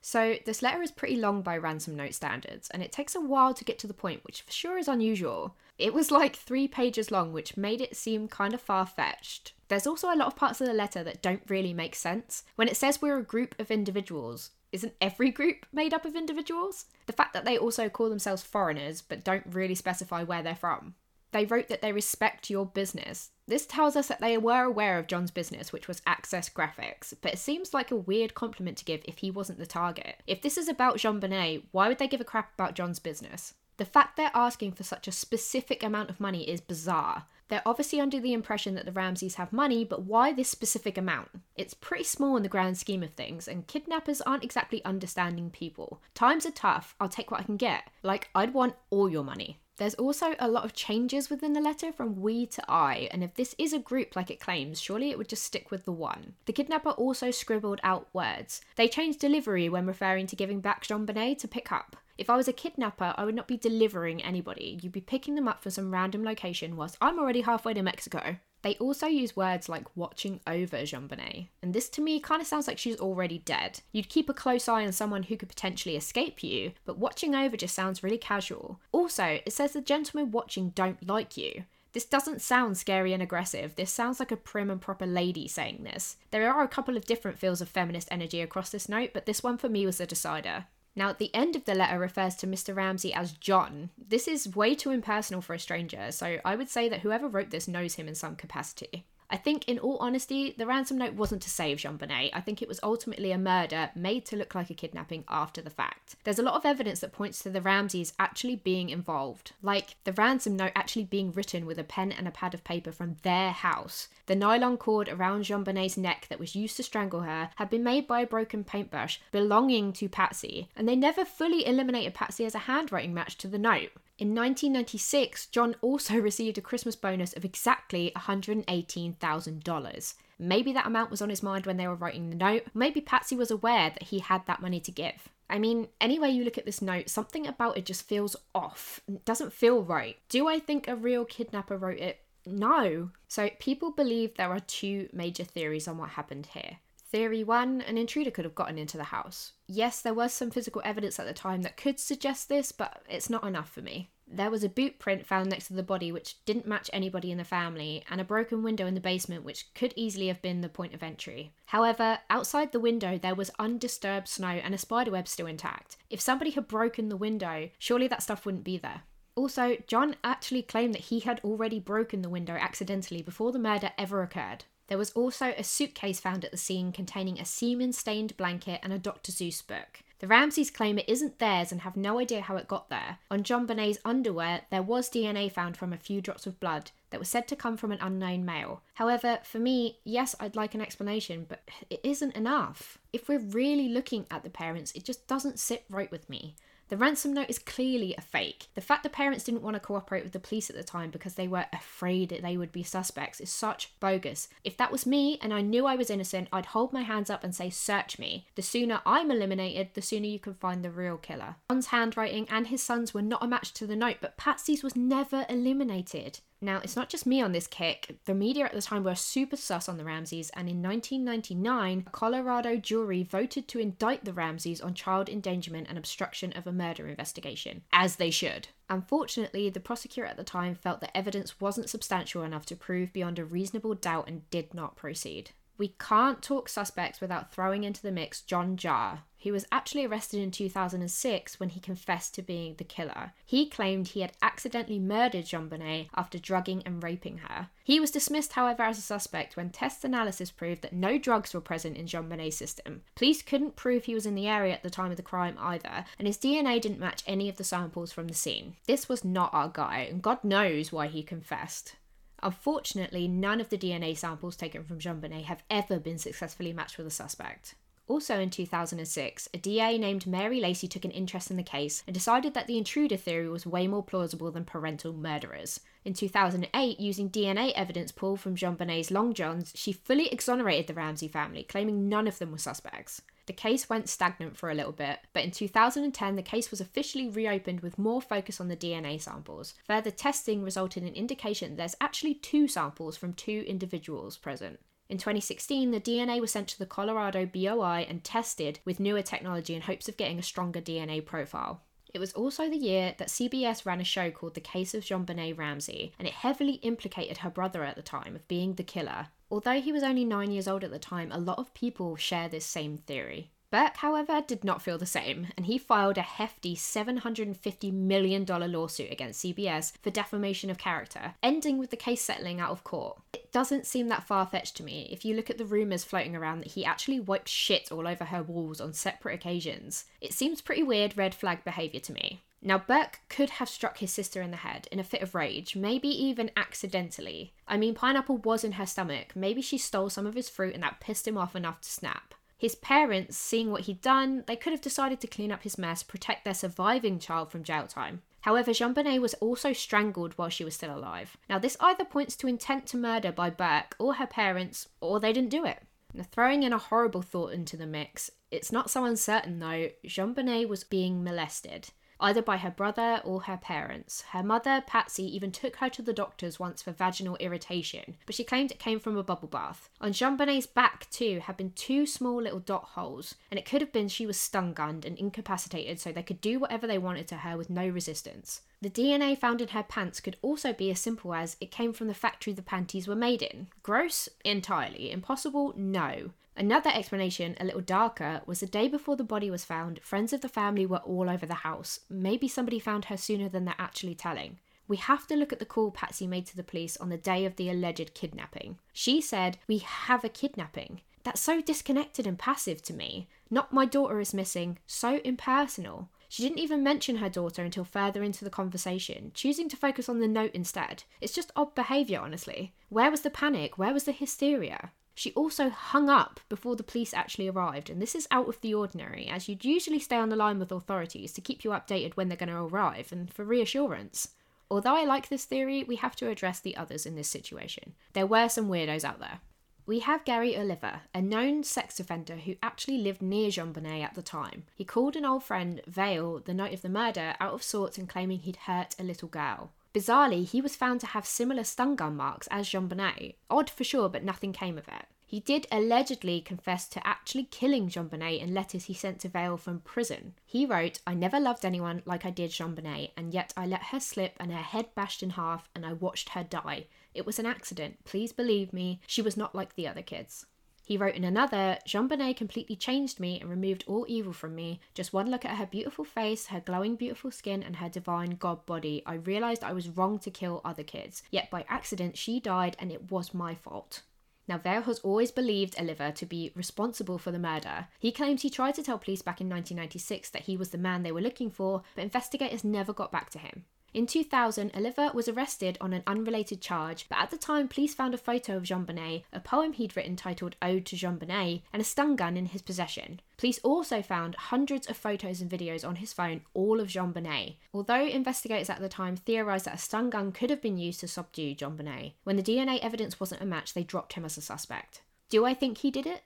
So, 0.00 0.36
this 0.46 0.62
letter 0.62 0.80
is 0.80 0.90
pretty 0.90 1.16
long 1.16 1.42
by 1.42 1.56
ransom 1.56 1.96
note 1.96 2.14
standards, 2.14 2.70
and 2.70 2.82
it 2.82 2.92
takes 2.92 3.14
a 3.14 3.20
while 3.20 3.52
to 3.54 3.64
get 3.64 3.78
to 3.80 3.86
the 3.86 3.94
point, 3.94 4.24
which 4.24 4.42
for 4.42 4.52
sure 4.52 4.78
is 4.78 4.88
unusual. 4.88 5.56
It 5.76 5.92
was 5.92 6.10
like 6.10 6.36
three 6.36 6.68
pages 6.68 7.10
long, 7.10 7.32
which 7.32 7.56
made 7.56 7.80
it 7.80 7.96
seem 7.96 8.28
kind 8.28 8.54
of 8.54 8.60
far 8.60 8.86
fetched. 8.86 9.52
There's 9.68 9.86
also 9.86 10.12
a 10.12 10.16
lot 10.16 10.28
of 10.28 10.36
parts 10.36 10.60
of 10.60 10.66
the 10.66 10.72
letter 10.72 11.02
that 11.04 11.22
don't 11.22 11.42
really 11.48 11.74
make 11.74 11.94
sense. 11.94 12.44
When 12.56 12.68
it 12.68 12.76
says 12.76 13.02
we're 13.02 13.18
a 13.18 13.22
group 13.22 13.54
of 13.58 13.70
individuals, 13.70 14.50
isn't 14.72 14.94
every 15.00 15.30
group 15.30 15.66
made 15.72 15.92
up 15.94 16.04
of 16.04 16.16
individuals? 16.16 16.86
The 17.06 17.12
fact 17.12 17.32
that 17.34 17.44
they 17.44 17.58
also 17.58 17.88
call 17.88 18.08
themselves 18.08 18.42
foreigners 18.42 19.02
but 19.02 19.24
don't 19.24 19.44
really 19.50 19.74
specify 19.74 20.22
where 20.22 20.42
they're 20.42 20.54
from. 20.54 20.94
They 21.32 21.44
wrote 21.44 21.68
that 21.68 21.82
they 21.82 21.92
respect 21.92 22.50
your 22.50 22.66
business. 22.66 23.30
This 23.48 23.64
tells 23.64 23.96
us 23.96 24.08
that 24.08 24.20
they 24.20 24.36
were 24.36 24.64
aware 24.64 24.98
of 24.98 25.06
John's 25.06 25.30
business, 25.30 25.72
which 25.72 25.88
was 25.88 26.02
Access 26.06 26.50
Graphics, 26.50 27.14
but 27.22 27.32
it 27.32 27.38
seems 27.38 27.72
like 27.72 27.90
a 27.90 27.96
weird 27.96 28.34
compliment 28.34 28.76
to 28.76 28.84
give 28.84 29.00
if 29.06 29.18
he 29.18 29.30
wasn't 29.30 29.58
the 29.58 29.64
target. 29.64 30.22
If 30.26 30.42
this 30.42 30.58
is 30.58 30.68
about 30.68 30.98
JonBenét, 30.98 31.62
why 31.72 31.88
would 31.88 31.96
they 31.96 32.08
give 32.08 32.20
a 32.20 32.24
crap 32.24 32.52
about 32.52 32.74
John's 32.74 32.98
business? 32.98 33.54
The 33.78 33.86
fact 33.86 34.18
they're 34.18 34.30
asking 34.34 34.72
for 34.72 34.82
such 34.82 35.08
a 35.08 35.12
specific 35.12 35.82
amount 35.82 36.10
of 36.10 36.20
money 36.20 36.46
is 36.46 36.60
bizarre. 36.60 37.24
They're 37.48 37.62
obviously 37.64 38.02
under 38.02 38.20
the 38.20 38.34
impression 38.34 38.74
that 38.74 38.84
the 38.84 38.92
Ramseys 38.92 39.36
have 39.36 39.50
money, 39.50 39.82
but 39.82 40.02
why 40.02 40.34
this 40.34 40.50
specific 40.50 40.98
amount? 40.98 41.30
It's 41.56 41.72
pretty 41.72 42.04
small 42.04 42.36
in 42.36 42.42
the 42.42 42.50
grand 42.50 42.76
scheme 42.76 43.02
of 43.02 43.12
things, 43.12 43.48
and 43.48 43.66
kidnappers 43.66 44.20
aren't 44.20 44.44
exactly 44.44 44.84
understanding 44.84 45.48
people. 45.48 46.02
Times 46.12 46.44
are 46.44 46.50
tough, 46.50 46.94
I'll 47.00 47.08
take 47.08 47.30
what 47.30 47.40
I 47.40 47.44
can 47.44 47.56
get. 47.56 47.84
Like, 48.02 48.28
I'd 48.34 48.52
want 48.52 48.74
all 48.90 49.08
your 49.08 49.24
money. 49.24 49.58
There's 49.78 49.94
also 49.94 50.34
a 50.40 50.48
lot 50.48 50.64
of 50.64 50.74
changes 50.74 51.30
within 51.30 51.52
the 51.52 51.60
letter 51.60 51.92
from 51.92 52.20
we 52.20 52.46
to 52.46 52.64
I, 52.68 53.08
and 53.12 53.22
if 53.22 53.34
this 53.34 53.54
is 53.58 53.72
a 53.72 53.78
group 53.78 54.16
like 54.16 54.28
it 54.28 54.40
claims, 54.40 54.80
surely 54.80 55.10
it 55.10 55.18
would 55.18 55.28
just 55.28 55.44
stick 55.44 55.70
with 55.70 55.84
the 55.84 55.92
one. 55.92 56.34
The 56.46 56.52
kidnapper 56.52 56.90
also 56.90 57.30
scribbled 57.30 57.78
out 57.84 58.08
words. 58.12 58.60
They 58.74 58.88
changed 58.88 59.20
delivery 59.20 59.68
when 59.68 59.86
referring 59.86 60.26
to 60.26 60.36
giving 60.36 60.60
back 60.60 60.84
JonBenét 60.84 61.38
to 61.38 61.48
pick 61.48 61.70
up. 61.70 61.96
If 62.18 62.28
I 62.28 62.36
was 62.36 62.48
a 62.48 62.52
kidnapper, 62.52 63.14
I 63.16 63.24
would 63.24 63.36
not 63.36 63.46
be 63.46 63.56
delivering 63.56 64.20
anybody. 64.20 64.80
You'd 64.82 64.90
be 64.90 65.00
picking 65.00 65.36
them 65.36 65.46
up 65.46 65.62
from 65.62 65.70
some 65.70 65.92
random 65.92 66.24
location 66.24 66.76
whilst 66.76 66.96
I'm 67.00 67.20
already 67.20 67.42
halfway 67.42 67.74
to 67.74 67.82
Mexico. 67.82 68.38
They 68.62 68.74
also 68.76 69.06
use 69.06 69.36
words 69.36 69.68
like 69.68 69.96
watching 69.96 70.40
over 70.46 70.78
JonBenét, 70.78 71.48
and 71.62 71.72
this 71.72 71.88
to 71.90 72.00
me 72.00 72.18
kind 72.18 72.40
of 72.40 72.48
sounds 72.48 72.66
like 72.66 72.78
she's 72.78 72.98
already 72.98 73.38
dead. 73.38 73.80
You'd 73.92 74.08
keep 74.08 74.28
a 74.28 74.34
close 74.34 74.68
eye 74.68 74.84
on 74.84 74.92
someone 74.92 75.24
who 75.24 75.36
could 75.36 75.48
potentially 75.48 75.96
escape 75.96 76.42
you, 76.42 76.72
but 76.84 76.98
watching 76.98 77.34
over 77.34 77.56
just 77.56 77.74
sounds 77.74 78.02
really 78.02 78.18
casual. 78.18 78.80
Also, 78.90 79.40
it 79.46 79.52
says 79.52 79.72
the 79.72 79.80
gentlemen 79.80 80.32
watching 80.32 80.70
don't 80.70 81.06
like 81.06 81.36
you. 81.36 81.64
This 81.92 82.04
doesn't 82.04 82.42
sound 82.42 82.76
scary 82.76 83.12
and 83.12 83.22
aggressive. 83.22 83.74
This 83.76 83.90
sounds 83.90 84.20
like 84.20 84.30
a 84.30 84.36
prim 84.36 84.70
and 84.70 84.80
proper 84.80 85.06
lady 85.06 85.48
saying 85.48 85.84
this. 85.84 86.16
There 86.30 86.52
are 86.52 86.62
a 86.62 86.68
couple 86.68 86.96
of 86.96 87.06
different 87.06 87.38
feels 87.38 87.60
of 87.60 87.68
feminist 87.68 88.08
energy 88.10 88.40
across 88.40 88.70
this 88.70 88.88
note, 88.88 89.10
but 89.14 89.26
this 89.26 89.42
one 89.42 89.56
for 89.56 89.68
me 89.68 89.86
was 89.86 89.98
the 89.98 90.06
decider. 90.06 90.66
Now, 90.98 91.12
the 91.12 91.32
end 91.32 91.54
of 91.54 91.64
the 91.64 91.76
letter 91.76 91.96
refers 91.96 92.34
to 92.36 92.46
Mr. 92.48 92.74
Ramsey 92.74 93.14
as 93.14 93.30
John. 93.30 93.90
This 93.96 94.26
is 94.26 94.56
way 94.56 94.74
too 94.74 94.90
impersonal 94.90 95.40
for 95.40 95.54
a 95.54 95.58
stranger, 95.60 96.10
so 96.10 96.38
I 96.44 96.56
would 96.56 96.68
say 96.68 96.88
that 96.88 97.02
whoever 97.02 97.28
wrote 97.28 97.50
this 97.50 97.68
knows 97.68 97.94
him 97.94 98.08
in 98.08 98.16
some 98.16 98.34
capacity. 98.34 99.06
I 99.30 99.36
think, 99.36 99.68
in 99.68 99.78
all 99.78 99.98
honesty, 99.98 100.54
the 100.56 100.66
ransom 100.66 100.98
note 100.98 101.14
wasn't 101.14 101.42
to 101.42 101.50
save 101.50 101.78
JonBenét. 101.78 102.30
I 102.32 102.40
think 102.40 102.62
it 102.62 102.68
was 102.68 102.80
ultimately 102.82 103.30
a 103.30 103.38
murder 103.38 103.90
made 103.94 104.24
to 104.26 104.36
look 104.36 104.54
like 104.54 104.70
a 104.70 104.74
kidnapping 104.74 105.24
after 105.28 105.60
the 105.60 105.70
fact. 105.70 106.16
There's 106.24 106.38
a 106.38 106.42
lot 106.42 106.54
of 106.54 106.64
evidence 106.64 107.00
that 107.00 107.12
points 107.12 107.42
to 107.42 107.50
the 107.50 107.60
Ramseys 107.60 108.14
actually 108.18 108.56
being 108.56 108.88
involved, 108.88 109.52
like 109.62 109.96
the 110.04 110.12
ransom 110.12 110.56
note 110.56 110.72
actually 110.74 111.04
being 111.04 111.32
written 111.32 111.66
with 111.66 111.78
a 111.78 111.84
pen 111.84 112.10
and 112.10 112.26
a 112.26 112.30
pad 112.30 112.54
of 112.54 112.64
paper 112.64 112.90
from 112.90 113.16
their 113.22 113.52
house. 113.52 114.08
The 114.26 114.36
nylon 114.36 114.78
cord 114.78 115.08
around 115.08 115.44
JonBenét's 115.44 115.98
neck 115.98 116.26
that 116.30 116.40
was 116.40 116.56
used 116.56 116.76
to 116.78 116.82
strangle 116.82 117.20
her 117.20 117.50
had 117.56 117.68
been 117.70 117.84
made 117.84 118.06
by 118.06 118.20
a 118.20 118.26
broken 118.26 118.64
paintbrush 118.64 119.20
belonging 119.30 119.92
to 119.94 120.08
Patsy, 120.08 120.68
and 120.74 120.88
they 120.88 120.96
never 120.96 121.24
fully 121.24 121.66
eliminated 121.66 122.14
Patsy 122.14 122.44
as 122.44 122.54
a 122.54 122.60
handwriting 122.60 123.12
match 123.12 123.36
to 123.38 123.48
the 123.48 123.58
note. 123.58 123.90
In 124.18 124.34
1996, 124.34 125.46
John 125.46 125.76
also 125.80 126.14
received 126.20 126.58
a 126.58 126.62
Christmas 126.62 126.96
bonus 126.96 127.32
of 127.34 127.44
exactly 127.44 128.10
$118,000. 128.16 130.14
Maybe 130.40 130.72
that 130.72 130.86
amount 130.86 131.10
was 131.10 131.22
on 131.22 131.30
his 131.30 131.42
mind 131.42 131.66
when 131.66 131.76
they 131.76 131.88
were 131.88 131.94
writing 131.94 132.30
the 132.30 132.36
note. 132.36 132.64
Maybe 132.74 133.00
Patsy 133.00 133.36
was 133.36 133.50
aware 133.50 133.90
that 133.90 134.04
he 134.04 134.18
had 134.20 134.46
that 134.46 134.60
money 134.60 134.80
to 134.80 134.92
give. 134.92 135.28
I 135.50 135.58
mean, 135.58 135.88
any 136.00 136.18
way 136.18 136.30
you 136.30 136.44
look 136.44 136.58
at 136.58 136.66
this 136.66 136.82
note, 136.82 137.08
something 137.08 137.46
about 137.46 137.78
it 137.78 137.86
just 137.86 138.06
feels 138.06 138.36
off. 138.54 139.00
It 139.08 139.24
doesn't 139.24 139.52
feel 139.52 139.82
right. 139.82 140.16
Do 140.28 140.46
I 140.48 140.58
think 140.58 140.86
a 140.86 140.96
real 140.96 141.24
kidnapper 141.24 141.76
wrote 141.76 141.98
it? 141.98 142.20
No. 142.44 143.10
So 143.28 143.50
people 143.58 143.90
believe 143.90 144.34
there 144.34 144.50
are 144.50 144.60
two 144.60 145.08
major 145.12 145.44
theories 145.44 145.88
on 145.88 145.96
what 145.98 146.10
happened 146.10 146.46
here. 146.46 146.78
Theory 147.10 147.42
1 147.42 147.80
An 147.80 147.96
intruder 147.96 148.30
could 148.30 148.44
have 148.44 148.54
gotten 148.54 148.76
into 148.76 148.98
the 148.98 149.04
house. 149.04 149.52
Yes, 149.66 150.02
there 150.02 150.12
was 150.12 150.30
some 150.30 150.50
physical 150.50 150.82
evidence 150.84 151.18
at 151.18 151.26
the 151.26 151.32
time 151.32 151.62
that 151.62 151.78
could 151.78 151.98
suggest 151.98 152.50
this, 152.50 152.70
but 152.70 153.02
it's 153.08 153.30
not 153.30 153.44
enough 153.44 153.70
for 153.70 153.80
me. 153.80 154.10
There 154.26 154.50
was 154.50 154.62
a 154.62 154.68
boot 154.68 154.98
print 154.98 155.24
found 155.24 155.48
next 155.48 155.68
to 155.68 155.72
the 155.72 155.82
body 155.82 156.12
which 156.12 156.44
didn't 156.44 156.66
match 156.66 156.90
anybody 156.92 157.32
in 157.32 157.38
the 157.38 157.44
family, 157.44 158.04
and 158.10 158.20
a 158.20 158.24
broken 158.24 158.62
window 158.62 158.86
in 158.86 158.92
the 158.92 159.00
basement 159.00 159.42
which 159.42 159.72
could 159.72 159.94
easily 159.96 160.26
have 160.26 160.42
been 160.42 160.60
the 160.60 160.68
point 160.68 160.92
of 160.92 161.02
entry. 161.02 161.54
However, 161.66 162.18
outside 162.28 162.72
the 162.72 162.80
window 162.80 163.16
there 163.16 163.34
was 163.34 163.50
undisturbed 163.58 164.28
snow 164.28 164.48
and 164.48 164.74
a 164.74 164.78
spiderweb 164.78 165.28
still 165.28 165.46
intact. 165.46 165.96
If 166.10 166.20
somebody 166.20 166.50
had 166.50 166.68
broken 166.68 167.08
the 167.08 167.16
window, 167.16 167.70
surely 167.78 168.06
that 168.08 168.22
stuff 168.22 168.44
wouldn't 168.44 168.64
be 168.64 168.76
there. 168.76 169.04
Also, 169.34 169.78
John 169.86 170.16
actually 170.22 170.62
claimed 170.62 170.94
that 170.94 171.06
he 171.06 171.20
had 171.20 171.40
already 171.42 171.80
broken 171.80 172.20
the 172.20 172.28
window 172.28 172.54
accidentally 172.54 173.22
before 173.22 173.52
the 173.52 173.58
murder 173.58 173.92
ever 173.96 174.20
occurred. 174.20 174.64
There 174.88 174.98
was 174.98 175.10
also 175.12 175.54
a 175.56 175.62
suitcase 175.62 176.18
found 176.18 176.44
at 176.44 176.50
the 176.50 176.56
scene 176.56 176.92
containing 176.92 177.38
a 177.38 177.44
semen 177.44 177.92
stained 177.92 178.36
blanket 178.36 178.80
and 178.82 178.92
a 178.92 178.98
Dr. 178.98 179.32
Seuss 179.32 179.64
book. 179.66 180.02
The 180.20 180.26
Ramseys 180.26 180.70
claim 180.70 180.98
it 180.98 181.08
isn't 181.08 181.38
theirs 181.38 181.70
and 181.70 181.82
have 181.82 181.96
no 181.96 182.18
idea 182.18 182.40
how 182.40 182.56
it 182.56 182.66
got 182.66 182.88
there. 182.88 183.18
On 183.30 183.44
JonBenét's 183.44 184.00
underwear, 184.04 184.62
there 184.70 184.82
was 184.82 185.08
DNA 185.08 185.52
found 185.52 185.76
from 185.76 185.92
a 185.92 185.98
few 185.98 186.20
drops 186.20 186.44
of 186.44 186.58
blood 186.58 186.90
that 187.10 187.20
was 187.20 187.28
said 187.28 187.46
to 187.48 187.56
come 187.56 187.76
from 187.76 187.92
an 187.92 188.00
unknown 188.00 188.44
male. 188.44 188.82
However, 188.94 189.38
for 189.44 189.60
me, 189.60 189.98
yes, 190.04 190.34
I'd 190.40 190.56
like 190.56 190.74
an 190.74 190.80
explanation, 190.80 191.46
but 191.48 191.62
it 191.88 192.00
isn't 192.02 192.34
enough. 192.34 192.98
If 193.12 193.28
we're 193.28 193.38
really 193.38 193.88
looking 193.88 194.26
at 194.30 194.42
the 194.42 194.50
parents, 194.50 194.90
it 194.92 195.04
just 195.04 195.28
doesn't 195.28 195.60
sit 195.60 195.84
right 195.88 196.10
with 196.10 196.28
me. 196.28 196.56
The 196.88 196.96
ransom 196.96 197.34
note 197.34 197.50
is 197.50 197.58
clearly 197.58 198.14
a 198.16 198.20
fake. 198.22 198.68
The 198.74 198.80
fact 198.80 199.02
the 199.02 199.10
parents 199.10 199.44
didn't 199.44 199.62
want 199.62 199.74
to 199.74 199.80
cooperate 199.80 200.24
with 200.24 200.32
the 200.32 200.40
police 200.40 200.70
at 200.70 200.76
the 200.76 200.82
time 200.82 201.10
because 201.10 201.34
they 201.34 201.46
were 201.46 201.66
afraid 201.72 202.30
that 202.30 202.42
they 202.42 202.56
would 202.56 202.72
be 202.72 202.82
suspects 202.82 203.40
is 203.40 203.50
such 203.50 203.92
bogus. 204.00 204.48
If 204.64 204.76
that 204.78 204.90
was 204.90 205.06
me 205.06 205.38
and 205.42 205.52
I 205.52 205.60
knew 205.60 205.86
I 205.86 205.96
was 205.96 206.10
innocent, 206.10 206.48
I'd 206.52 206.66
hold 206.66 206.92
my 206.92 207.02
hands 207.02 207.28
up 207.28 207.44
and 207.44 207.54
say, 207.54 207.68
Search 207.68 208.18
me. 208.18 208.46
The 208.54 208.62
sooner 208.62 209.00
I'm 209.04 209.30
eliminated, 209.30 209.90
the 209.94 210.02
sooner 210.02 210.26
you 210.26 210.38
can 210.38 210.54
find 210.54 210.82
the 210.82 210.90
real 210.90 211.18
killer. 211.18 211.56
John's 211.70 211.88
handwriting 211.88 212.46
and 212.50 212.68
his 212.68 212.82
son's 212.82 213.12
were 213.12 213.22
not 213.22 213.44
a 213.44 213.48
match 213.48 213.74
to 213.74 213.86
the 213.86 213.96
note, 213.96 214.16
but 214.20 214.36
Patsy's 214.36 214.82
was 214.82 214.96
never 214.96 215.44
eliminated. 215.48 216.40
Now, 216.60 216.80
it's 216.82 216.96
not 216.96 217.08
just 217.08 217.26
me 217.26 217.40
on 217.40 217.52
this 217.52 217.68
kick. 217.68 218.18
The 218.24 218.34
media 218.34 218.64
at 218.64 218.72
the 218.72 218.82
time 218.82 219.04
were 219.04 219.14
super 219.14 219.56
sus 219.56 219.88
on 219.88 219.96
the 219.96 220.04
Ramseys, 220.04 220.50
and 220.50 220.68
in 220.68 220.82
1999, 220.82 222.04
a 222.06 222.10
Colorado 222.10 222.76
jury 222.76 223.22
voted 223.22 223.68
to 223.68 223.78
indict 223.78 224.24
the 224.24 224.32
Ramseys 224.32 224.80
on 224.80 224.94
child 224.94 225.28
endangerment 225.28 225.86
and 225.88 225.96
obstruction 225.96 226.52
of 226.54 226.66
a 226.66 226.72
murder 226.72 227.06
investigation, 227.06 227.82
as 227.92 228.16
they 228.16 228.30
should. 228.30 228.68
Unfortunately, 228.90 229.70
the 229.70 229.78
prosecutor 229.78 230.26
at 230.26 230.36
the 230.36 230.42
time 230.42 230.74
felt 230.74 231.00
the 231.00 231.16
evidence 231.16 231.60
wasn't 231.60 231.90
substantial 231.90 232.42
enough 232.42 232.66
to 232.66 232.76
prove 232.76 233.12
beyond 233.12 233.38
a 233.38 233.44
reasonable 233.44 233.94
doubt 233.94 234.28
and 234.28 234.48
did 234.50 234.74
not 234.74 234.96
proceed. 234.96 235.52
We 235.76 235.94
can't 236.00 236.42
talk 236.42 236.68
suspects 236.68 237.20
without 237.20 237.52
throwing 237.52 237.84
into 237.84 238.02
the 238.02 238.10
mix 238.10 238.40
John 238.40 238.76
Karr, 238.76 239.20
who 239.42 239.52
was 239.52 239.66
actually 239.70 240.04
arrested 240.04 240.40
in 240.40 240.50
2006 240.50 241.60
when 241.60 241.70
he 241.70 241.80
confessed 241.80 242.34
to 242.34 242.42
being 242.42 242.74
the 242.76 242.84
killer. 242.84 243.32
He 243.44 243.68
claimed 243.68 244.08
he 244.08 244.20
had 244.20 244.32
accidentally 244.42 244.98
murdered 244.98 245.44
JonBenét 245.44 246.08
after 246.14 246.38
drugging 246.38 246.82
and 246.84 247.02
raping 247.02 247.38
her. 247.38 247.68
He 247.84 248.00
was 248.00 248.10
dismissed, 248.10 248.52
however, 248.52 248.82
as 248.82 248.98
a 248.98 249.02
suspect 249.02 249.56
when 249.56 249.70
test 249.70 250.04
analysis 250.04 250.50
proved 250.50 250.82
that 250.82 250.92
no 250.92 251.18
drugs 251.18 251.54
were 251.54 251.60
present 251.60 251.96
in 251.96 252.06
JonBenét's 252.06 252.56
system. 252.56 253.02
Police 253.14 253.42
couldn't 253.42 253.76
prove 253.76 254.04
he 254.04 254.14
was 254.14 254.26
in 254.26 254.34
the 254.34 254.46
area 254.46 254.74
at 254.74 254.82
the 254.82 254.90
time 254.90 255.10
of 255.10 255.16
the 255.16 255.22
crime 255.22 255.56
either, 255.58 256.04
and 256.18 256.26
his 256.26 256.38
DNA 256.38 256.80
didn't 256.80 257.00
match 257.00 257.22
any 257.26 257.48
of 257.48 257.56
the 257.56 257.64
samples 257.64 258.12
from 258.12 258.28
the 258.28 258.34
scene. 258.34 258.76
This 258.86 259.08
was 259.08 259.24
not 259.24 259.54
our 259.54 259.68
guy, 259.68 260.06
and 260.10 260.22
God 260.22 260.44
knows 260.44 260.92
why 260.92 261.06
he 261.06 261.22
confessed. 261.22 261.96
Unfortunately, 262.42 263.26
none 263.26 263.60
of 263.60 263.68
the 263.68 263.78
DNA 263.78 264.16
samples 264.16 264.56
taken 264.56 264.84
from 264.84 265.00
JonBenét 265.00 265.44
have 265.44 265.62
ever 265.68 265.98
been 265.98 266.18
successfully 266.18 266.72
matched 266.72 266.96
with 266.96 267.06
a 267.06 267.10
suspect. 267.10 267.74
Also 268.08 268.40
in 268.40 268.48
2006, 268.48 269.48
a 269.52 269.58
DA 269.58 269.98
named 269.98 270.26
Mary 270.26 270.60
Lacy 270.60 270.88
took 270.88 271.04
an 271.04 271.10
interest 271.10 271.50
in 271.50 271.58
the 271.58 271.62
case 271.62 272.02
and 272.06 272.14
decided 272.14 272.54
that 272.54 272.66
the 272.66 272.78
intruder 272.78 273.18
theory 273.18 273.50
was 273.50 273.66
way 273.66 273.86
more 273.86 274.02
plausible 274.02 274.50
than 274.50 274.64
parental 274.64 275.12
murderers. 275.12 275.80
In 276.06 276.14
2008, 276.14 276.98
using 276.98 277.28
DNA 277.28 277.72
evidence 277.74 278.10
pulled 278.10 278.40
from 278.40 278.56
JonBenét's 278.56 279.10
long 279.10 279.34
johns, 279.34 279.72
she 279.74 279.92
fully 279.92 280.28
exonerated 280.28 280.86
the 280.86 280.94
Ramsey 280.94 281.28
family, 281.28 281.64
claiming 281.64 282.08
none 282.08 282.26
of 282.26 282.38
them 282.38 282.50
were 282.50 282.56
suspects. 282.58 283.20
The 283.44 283.52
case 283.52 283.90
went 283.90 284.08
stagnant 284.08 284.56
for 284.56 284.70
a 284.70 284.74
little 284.74 284.92
bit, 284.92 285.18
but 285.34 285.44
in 285.44 285.50
2010, 285.50 286.36
the 286.36 286.42
case 286.42 286.70
was 286.70 286.80
officially 286.80 287.28
reopened 287.28 287.80
with 287.80 287.98
more 287.98 288.22
focus 288.22 288.58
on 288.58 288.68
the 288.68 288.76
DNA 288.76 289.20
samples. 289.20 289.74
Further 289.86 290.10
testing 290.10 290.62
resulted 290.62 291.02
in 291.02 291.14
indication 291.14 291.76
there's 291.76 291.96
actually 292.00 292.34
two 292.34 292.68
samples 292.68 293.18
from 293.18 293.34
two 293.34 293.64
individuals 293.66 294.38
present. 294.38 294.80
In 295.08 295.16
2016, 295.16 295.90
the 295.90 296.00
DNA 296.00 296.40
was 296.40 296.52
sent 296.52 296.68
to 296.68 296.78
the 296.78 296.84
Colorado 296.84 297.46
BOI 297.46 298.06
and 298.08 298.22
tested 298.22 298.80
with 298.84 299.00
newer 299.00 299.22
technology 299.22 299.74
in 299.74 299.82
hopes 299.82 300.08
of 300.08 300.18
getting 300.18 300.38
a 300.38 300.42
stronger 300.42 300.82
DNA 300.82 301.24
profile. 301.24 301.82
It 302.12 302.18
was 302.18 302.32
also 302.32 302.68
the 302.68 302.76
year 302.76 303.14
that 303.18 303.28
CBS 303.28 303.86
ran 303.86 304.00
a 304.00 304.04
show 304.04 304.30
called 304.30 304.54
The 304.54 304.60
Case 304.60 304.94
of 304.94 305.04
JonBenét 305.04 305.56
Ramsey, 305.56 306.14
and 306.18 306.26
it 306.26 306.34
heavily 306.34 306.74
implicated 306.74 307.38
her 307.38 307.50
brother 307.50 307.84
at 307.84 307.96
the 307.96 308.02
time 308.02 308.34
of 308.34 308.48
being 308.48 308.74
the 308.74 308.82
killer. 308.82 309.28
Although 309.50 309.80
he 309.80 309.92
was 309.92 310.02
only 310.02 310.24
nine 310.24 310.50
years 310.50 310.68
old 310.68 310.84
at 310.84 310.90
the 310.90 310.98
time, 310.98 311.32
a 311.32 311.38
lot 311.38 311.58
of 311.58 311.72
people 311.74 312.16
share 312.16 312.48
this 312.48 312.66
same 312.66 312.98
theory. 312.98 313.50
Burke, 313.70 313.98
however, 313.98 314.42
did 314.46 314.64
not 314.64 314.80
feel 314.80 314.96
the 314.96 315.04
same, 315.04 315.48
and 315.56 315.66
he 315.66 315.76
filed 315.76 316.16
a 316.16 316.22
hefty 316.22 316.74
$750 316.74 317.92
million 317.92 318.46
lawsuit 318.46 319.12
against 319.12 319.44
CBS 319.44 319.92
for 320.02 320.08
defamation 320.08 320.70
of 320.70 320.78
character, 320.78 321.34
ending 321.42 321.76
with 321.76 321.90
the 321.90 321.96
case 321.96 322.22
settling 322.22 322.60
out 322.60 322.70
of 322.70 322.82
court. 322.82 323.20
It 323.34 323.52
doesn't 323.52 323.86
seem 323.86 324.08
that 324.08 324.26
far 324.26 324.46
fetched 324.46 324.76
to 324.78 324.82
me 324.82 325.08
if 325.12 325.24
you 325.24 325.34
look 325.34 325.50
at 325.50 325.58
the 325.58 325.66
rumours 325.66 326.02
floating 326.02 326.34
around 326.34 326.60
that 326.60 326.72
he 326.72 326.84
actually 326.84 327.20
wiped 327.20 327.48
shit 327.48 327.92
all 327.92 328.08
over 328.08 328.24
her 328.24 328.42
walls 328.42 328.80
on 328.80 328.94
separate 328.94 329.34
occasions. 329.34 330.06
It 330.22 330.32
seems 330.32 330.62
pretty 330.62 330.82
weird 330.82 331.18
red 331.18 331.34
flag 331.34 331.62
behaviour 331.64 332.00
to 332.00 332.12
me. 332.14 332.40
Now, 332.62 332.78
Burke 332.78 333.20
could 333.28 333.50
have 333.50 333.68
struck 333.68 333.98
his 333.98 334.10
sister 334.10 334.42
in 334.42 334.50
the 334.50 334.56
head 334.56 334.88
in 334.90 334.98
a 334.98 335.04
fit 335.04 335.22
of 335.22 335.34
rage, 335.34 335.76
maybe 335.76 336.08
even 336.08 336.50
accidentally. 336.56 337.52
I 337.68 337.76
mean, 337.76 337.94
pineapple 337.94 338.38
was 338.38 338.64
in 338.64 338.72
her 338.72 338.86
stomach. 338.86 339.36
Maybe 339.36 339.62
she 339.62 339.78
stole 339.78 340.10
some 340.10 340.26
of 340.26 340.34
his 340.34 340.48
fruit 340.48 340.74
and 340.74 340.82
that 340.82 341.00
pissed 341.00 341.28
him 341.28 341.38
off 341.38 341.54
enough 341.54 341.82
to 341.82 341.90
snap. 341.90 342.34
His 342.58 342.74
parents, 342.74 343.36
seeing 343.36 343.70
what 343.70 343.82
he'd 343.82 344.02
done, 344.02 344.42
they 344.48 344.56
could 344.56 344.72
have 344.72 344.82
decided 344.82 345.20
to 345.20 345.28
clean 345.28 345.52
up 345.52 345.62
his 345.62 345.78
mess, 345.78 346.02
protect 346.02 346.44
their 346.44 346.54
surviving 346.54 347.20
child 347.20 347.52
from 347.52 347.62
jail 347.62 347.86
time. 347.86 348.22
However, 348.40 348.72
JonBenét 348.72 349.20
was 349.20 349.34
also 349.34 349.72
strangled 349.72 350.36
while 350.36 350.48
she 350.48 350.64
was 350.64 350.74
still 350.74 350.94
alive. 350.94 351.36
Now, 351.48 351.58
this 351.58 351.76
either 351.78 352.04
points 352.04 352.34
to 352.36 352.48
intent 352.48 352.86
to 352.88 352.96
murder 352.96 353.30
by 353.30 353.48
Burke 353.48 353.94
or 353.98 354.14
her 354.14 354.26
parents, 354.26 354.88
or 355.00 355.20
they 355.20 355.32
didn't 355.32 355.50
do 355.50 355.64
it. 355.64 355.82
Now, 356.12 356.24
throwing 356.24 356.64
in 356.64 356.72
a 356.72 356.78
horrible 356.78 357.22
thought 357.22 357.52
into 357.52 357.76
the 357.76 357.86
mix, 357.86 358.30
it's 358.50 358.72
not 358.72 358.90
so 358.90 359.04
uncertain 359.04 359.60
though, 359.60 359.90
JonBenét 360.04 360.68
was 360.68 360.82
being 360.82 361.22
molested 361.22 361.90
either 362.20 362.42
by 362.42 362.56
her 362.56 362.70
brother 362.70 363.20
or 363.24 363.42
her 363.42 363.56
parents. 363.56 364.22
Her 364.30 364.42
mother, 364.42 364.82
Patsy, 364.86 365.24
even 365.34 365.52
took 365.52 365.76
her 365.76 365.88
to 365.90 366.02
the 366.02 366.12
doctors 366.12 366.58
once 366.58 366.82
for 366.82 366.92
vaginal 366.92 367.36
irritation, 367.36 368.16
but 368.26 368.34
she 368.34 368.44
claimed 368.44 368.70
it 368.70 368.78
came 368.78 369.00
from 369.00 369.16
a 369.16 369.22
bubble 369.22 369.48
bath. 369.48 369.88
On 370.00 370.12
JonBenét's 370.12 370.66
back, 370.66 371.08
too, 371.10 371.40
had 371.44 371.56
been 371.56 371.72
two 371.72 372.06
small 372.06 372.42
little 372.42 372.60
dot 372.60 372.84
holes, 372.94 373.34
and 373.50 373.58
it 373.58 373.64
could 373.64 373.80
have 373.80 373.92
been 373.92 374.08
she 374.08 374.26
was 374.26 374.38
stun 374.38 374.72
gunned 374.72 375.04
and 375.04 375.18
incapacitated 375.18 376.00
so 376.00 376.12
they 376.12 376.22
could 376.22 376.40
do 376.40 376.58
whatever 376.58 376.86
they 376.86 376.98
wanted 376.98 377.28
to 377.28 377.36
her 377.38 377.56
with 377.56 377.70
no 377.70 377.88
resistance. 377.88 378.62
The 378.80 378.90
DNA 378.90 379.36
found 379.36 379.60
in 379.60 379.68
her 379.68 379.82
pants 379.82 380.20
could 380.20 380.36
also 380.40 380.72
be 380.72 380.90
as 380.90 381.00
simple 381.00 381.34
as 381.34 381.56
it 381.60 381.72
came 381.72 381.92
from 381.92 382.06
the 382.06 382.14
factory 382.14 382.52
the 382.52 382.62
panties 382.62 383.08
were 383.08 383.16
made 383.16 383.42
in. 383.42 383.66
Gross? 383.82 384.28
Entirely. 384.44 385.10
Impossible? 385.10 385.74
No. 385.76 386.30
Another 386.58 386.90
explanation, 386.92 387.56
a 387.60 387.64
little 387.64 387.80
darker, 387.80 388.42
was 388.44 388.58
the 388.58 388.66
day 388.66 388.88
before 388.88 389.14
the 389.14 389.22
body 389.22 389.48
was 389.48 389.64
found, 389.64 390.02
friends 390.02 390.32
of 390.32 390.40
the 390.40 390.48
family 390.48 390.84
were 390.86 390.98
all 390.98 391.30
over 391.30 391.46
the 391.46 391.54
house. 391.54 392.00
Maybe 392.10 392.48
somebody 392.48 392.80
found 392.80 393.04
her 393.04 393.16
sooner 393.16 393.48
than 393.48 393.64
they're 393.64 393.76
actually 393.78 394.16
telling. 394.16 394.58
We 394.88 394.96
have 394.96 395.28
to 395.28 395.36
look 395.36 395.52
at 395.52 395.60
the 395.60 395.64
call 395.64 395.92
Patsy 395.92 396.26
made 396.26 396.46
to 396.46 396.56
the 396.56 396.64
police 396.64 396.96
on 396.96 397.10
the 397.10 397.16
day 397.16 397.44
of 397.44 397.54
the 397.54 397.70
alleged 397.70 398.12
kidnapping. 398.12 398.78
She 398.92 399.20
said, 399.20 399.58
We 399.68 399.78
have 399.78 400.24
a 400.24 400.28
kidnapping. 400.28 401.02
That's 401.22 401.40
so 401.40 401.60
disconnected 401.60 402.26
and 402.26 402.36
passive 402.36 402.82
to 402.82 402.92
me. 402.92 403.28
Not 403.50 403.72
my 403.72 403.84
daughter 403.84 404.18
is 404.18 404.34
missing, 404.34 404.78
so 404.84 405.20
impersonal. 405.24 406.08
She 406.28 406.42
didn't 406.42 406.58
even 406.58 406.82
mention 406.82 407.18
her 407.18 407.28
daughter 407.28 407.62
until 407.62 407.84
further 407.84 408.24
into 408.24 408.44
the 408.44 408.50
conversation, 408.50 409.30
choosing 409.32 409.68
to 409.68 409.76
focus 409.76 410.08
on 410.08 410.18
the 410.18 410.26
note 410.26 410.50
instead. 410.54 411.04
It's 411.20 411.34
just 411.34 411.52
odd 411.54 411.76
behaviour, 411.76 412.18
honestly. 412.18 412.74
Where 412.88 413.12
was 413.12 413.20
the 413.20 413.30
panic? 413.30 413.78
Where 413.78 413.94
was 413.94 414.04
the 414.04 414.12
hysteria? 414.12 414.90
She 415.18 415.32
also 415.32 415.68
hung 415.68 416.08
up 416.08 416.38
before 416.48 416.76
the 416.76 416.84
police 416.84 417.12
actually 417.12 417.48
arrived, 417.48 417.90
and 417.90 418.00
this 418.00 418.14
is 418.14 418.28
out 418.30 418.48
of 418.48 418.60
the 418.60 418.72
ordinary, 418.72 419.26
as 419.26 419.48
you'd 419.48 419.64
usually 419.64 419.98
stay 419.98 420.14
on 420.14 420.28
the 420.28 420.36
line 420.36 420.60
with 420.60 420.70
authorities 420.70 421.32
to 421.32 421.40
keep 421.40 421.64
you 421.64 421.70
updated 421.72 422.14
when 422.14 422.28
they're 422.28 422.36
going 422.36 422.50
to 422.50 422.62
arrive 422.62 423.10
and 423.10 423.28
for 423.34 423.44
reassurance. 423.44 424.28
Although 424.70 424.94
I 424.94 425.02
like 425.02 425.28
this 425.28 425.44
theory, 425.44 425.82
we 425.82 425.96
have 425.96 426.14
to 426.16 426.28
address 426.28 426.60
the 426.60 426.76
others 426.76 427.04
in 427.04 427.16
this 427.16 427.26
situation. 427.26 427.94
There 428.12 428.28
were 428.28 428.48
some 428.48 428.68
weirdos 428.68 429.02
out 429.02 429.18
there. 429.18 429.40
We 429.86 429.98
have 429.98 430.24
Gary 430.24 430.56
Oliver, 430.56 431.00
a 431.12 431.20
known 431.20 431.64
sex 431.64 431.98
offender 431.98 432.36
who 432.36 432.54
actually 432.62 432.98
lived 432.98 433.20
near 433.20 433.50
JonBenét 433.50 434.04
at 434.04 434.14
the 434.14 434.22
time. 434.22 434.66
He 434.76 434.84
called 434.84 435.16
an 435.16 435.24
old 435.24 435.42
friend, 435.42 435.80
Vale, 435.88 436.38
the 436.38 436.54
night 436.54 436.74
of 436.74 436.82
the 436.82 436.88
murder, 436.88 437.34
out 437.40 437.54
of 437.54 437.64
sorts 437.64 437.98
and 437.98 438.08
claiming 438.08 438.38
he'd 438.38 438.68
hurt 438.68 438.94
a 439.00 439.02
little 439.02 439.28
girl. 439.28 439.72
Bizarrely, 439.94 440.46
he 440.46 440.60
was 440.60 440.76
found 440.76 441.00
to 441.00 441.06
have 441.06 441.26
similar 441.26 441.64
stun 441.64 441.96
gun 441.96 442.16
marks 442.16 442.46
as 442.50 442.68
JonBenét. 442.68 443.36
Odd 443.50 443.70
for 443.70 443.84
sure, 443.84 444.08
but 444.08 444.24
nothing 444.24 444.52
came 444.52 444.78
of 444.78 444.88
it. 444.88 445.06
He 445.28 445.40
did 445.40 445.66
allegedly 445.70 446.40
confess 446.40 446.88
to 446.88 447.06
actually 447.06 447.44
killing 447.44 447.90
JonBenét 447.90 448.40
in 448.40 448.54
letters 448.54 448.86
he 448.86 448.94
sent 448.94 449.20
to 449.20 449.28
Vale 449.28 449.58
from 449.58 449.80
prison. 449.80 450.32
He 450.46 450.64
wrote, 450.64 451.00
I 451.06 451.12
never 451.12 451.38
loved 451.38 451.66
anyone 451.66 452.02
like 452.06 452.24
I 452.24 452.30
did 452.30 452.50
JonBenét, 452.50 453.10
and 453.14 453.34
yet 453.34 453.52
I 453.54 453.66
let 453.66 453.84
her 453.84 454.00
slip 454.00 454.36
and 454.40 454.50
her 454.52 454.62
head 454.62 454.94
bashed 454.94 455.22
in 455.22 455.30
half 455.30 455.68
and 455.74 455.84
I 455.84 455.92
watched 455.92 456.30
her 456.30 456.44
die. 456.44 456.86
It 457.12 457.26
was 457.26 457.38
an 457.38 457.44
accident. 457.44 458.04
Please 458.04 458.32
believe 458.32 458.72
me, 458.72 459.00
she 459.06 459.20
was 459.20 459.36
not 459.36 459.54
like 459.54 459.74
the 459.74 459.86
other 459.86 460.00
kids. 460.00 460.46
He 460.88 460.96
wrote 460.96 461.16
in 461.16 461.24
another, 461.24 461.76
JonBenét 461.86 462.38
completely 462.38 462.74
changed 462.74 463.20
me 463.20 463.38
and 463.38 463.50
removed 463.50 463.84
all 463.86 464.06
evil 464.08 464.32
from 464.32 464.54
me. 464.54 464.80
Just 464.94 465.12
one 465.12 465.30
look 465.30 465.44
at 465.44 465.58
her 465.58 465.66
beautiful 465.66 466.02
face, 466.02 466.46
her 466.46 466.60
glowing 466.60 466.96
beautiful 466.96 467.30
skin, 467.30 467.62
and 467.62 467.76
her 467.76 467.90
divine 467.90 468.36
god 468.36 468.64
body, 468.64 469.02
I 469.04 469.16
realised 469.16 469.62
I 469.62 469.74
was 469.74 469.90
wrong 469.90 470.18
to 470.20 470.30
kill 470.30 470.62
other 470.64 470.82
kids. 470.82 471.22
Yet 471.30 471.50
by 471.50 471.66
accident, 471.68 472.16
she 472.16 472.40
died 472.40 472.74
and 472.78 472.90
it 472.90 473.10
was 473.10 473.34
my 473.34 473.54
fault. 473.54 474.00
Now, 474.48 474.56
Vale 474.56 474.80
has 474.80 475.00
always 475.00 475.30
believed 475.30 475.78
Oliver 475.78 476.10
to 476.10 476.24
be 476.24 476.52
responsible 476.54 477.18
for 477.18 477.32
the 477.32 477.38
murder. 477.38 477.88
He 477.98 478.10
claims 478.10 478.40
he 478.40 478.48
tried 478.48 478.76
to 478.76 478.82
tell 478.82 478.96
police 478.96 479.20
back 479.20 479.42
in 479.42 479.50
1996 479.50 480.30
that 480.30 480.44
he 480.44 480.56
was 480.56 480.70
the 480.70 480.78
man 480.78 481.02
they 481.02 481.12
were 481.12 481.20
looking 481.20 481.50
for, 481.50 481.82
but 481.96 482.04
investigators 482.04 482.64
never 482.64 482.94
got 482.94 483.12
back 483.12 483.28
to 483.32 483.38
him. 483.38 483.66
In 483.94 484.06
2000, 484.06 484.70
Oliver 484.74 485.10
was 485.14 485.28
arrested 485.28 485.78
on 485.80 485.94
an 485.94 486.02
unrelated 486.06 486.60
charge, 486.60 487.06
but 487.08 487.18
at 487.18 487.30
the 487.30 487.38
time, 487.38 487.68
police 487.68 487.94
found 487.94 488.12
a 488.12 488.18
photo 488.18 488.56
of 488.56 488.62
JonBenet, 488.64 489.24
a 489.32 489.40
poem 489.40 489.72
he'd 489.72 489.96
written 489.96 490.14
titled 490.14 490.56
Ode 490.60 490.84
to 490.86 490.96
JonBenet, 490.96 491.62
and 491.72 491.80
a 491.80 491.84
stun 491.84 492.14
gun 492.14 492.36
in 492.36 492.46
his 492.46 492.60
possession. 492.60 493.20
Police 493.38 493.58
also 493.62 494.02
found 494.02 494.34
hundreds 494.34 494.86
of 494.88 494.96
photos 494.96 495.40
and 495.40 495.50
videos 495.50 495.88
on 495.88 495.96
his 495.96 496.12
phone, 496.12 496.42
all 496.52 496.80
of 496.80 496.88
JonBenet. 496.88 497.56
Although 497.72 498.04
investigators 498.04 498.68
at 498.68 498.80
the 498.80 498.88
time 498.90 499.16
theorised 499.16 499.64
that 499.64 499.74
a 499.74 499.78
stun 499.78 500.10
gun 500.10 500.32
could 500.32 500.50
have 500.50 500.60
been 500.60 500.76
used 500.76 501.00
to 501.00 501.08
subdue 501.08 501.54
JonBenet, 501.54 502.12
when 502.24 502.36
the 502.36 502.42
DNA 502.42 502.78
evidence 502.80 503.18
wasn't 503.18 503.42
a 503.42 503.46
match, 503.46 503.72
they 503.72 503.84
dropped 503.84 504.12
him 504.12 504.24
as 504.24 504.36
a 504.36 504.42
suspect. 504.42 505.00
Do 505.30 505.46
I 505.46 505.54
think 505.54 505.78
he 505.78 505.90
did 505.90 506.06
it? 506.06 506.22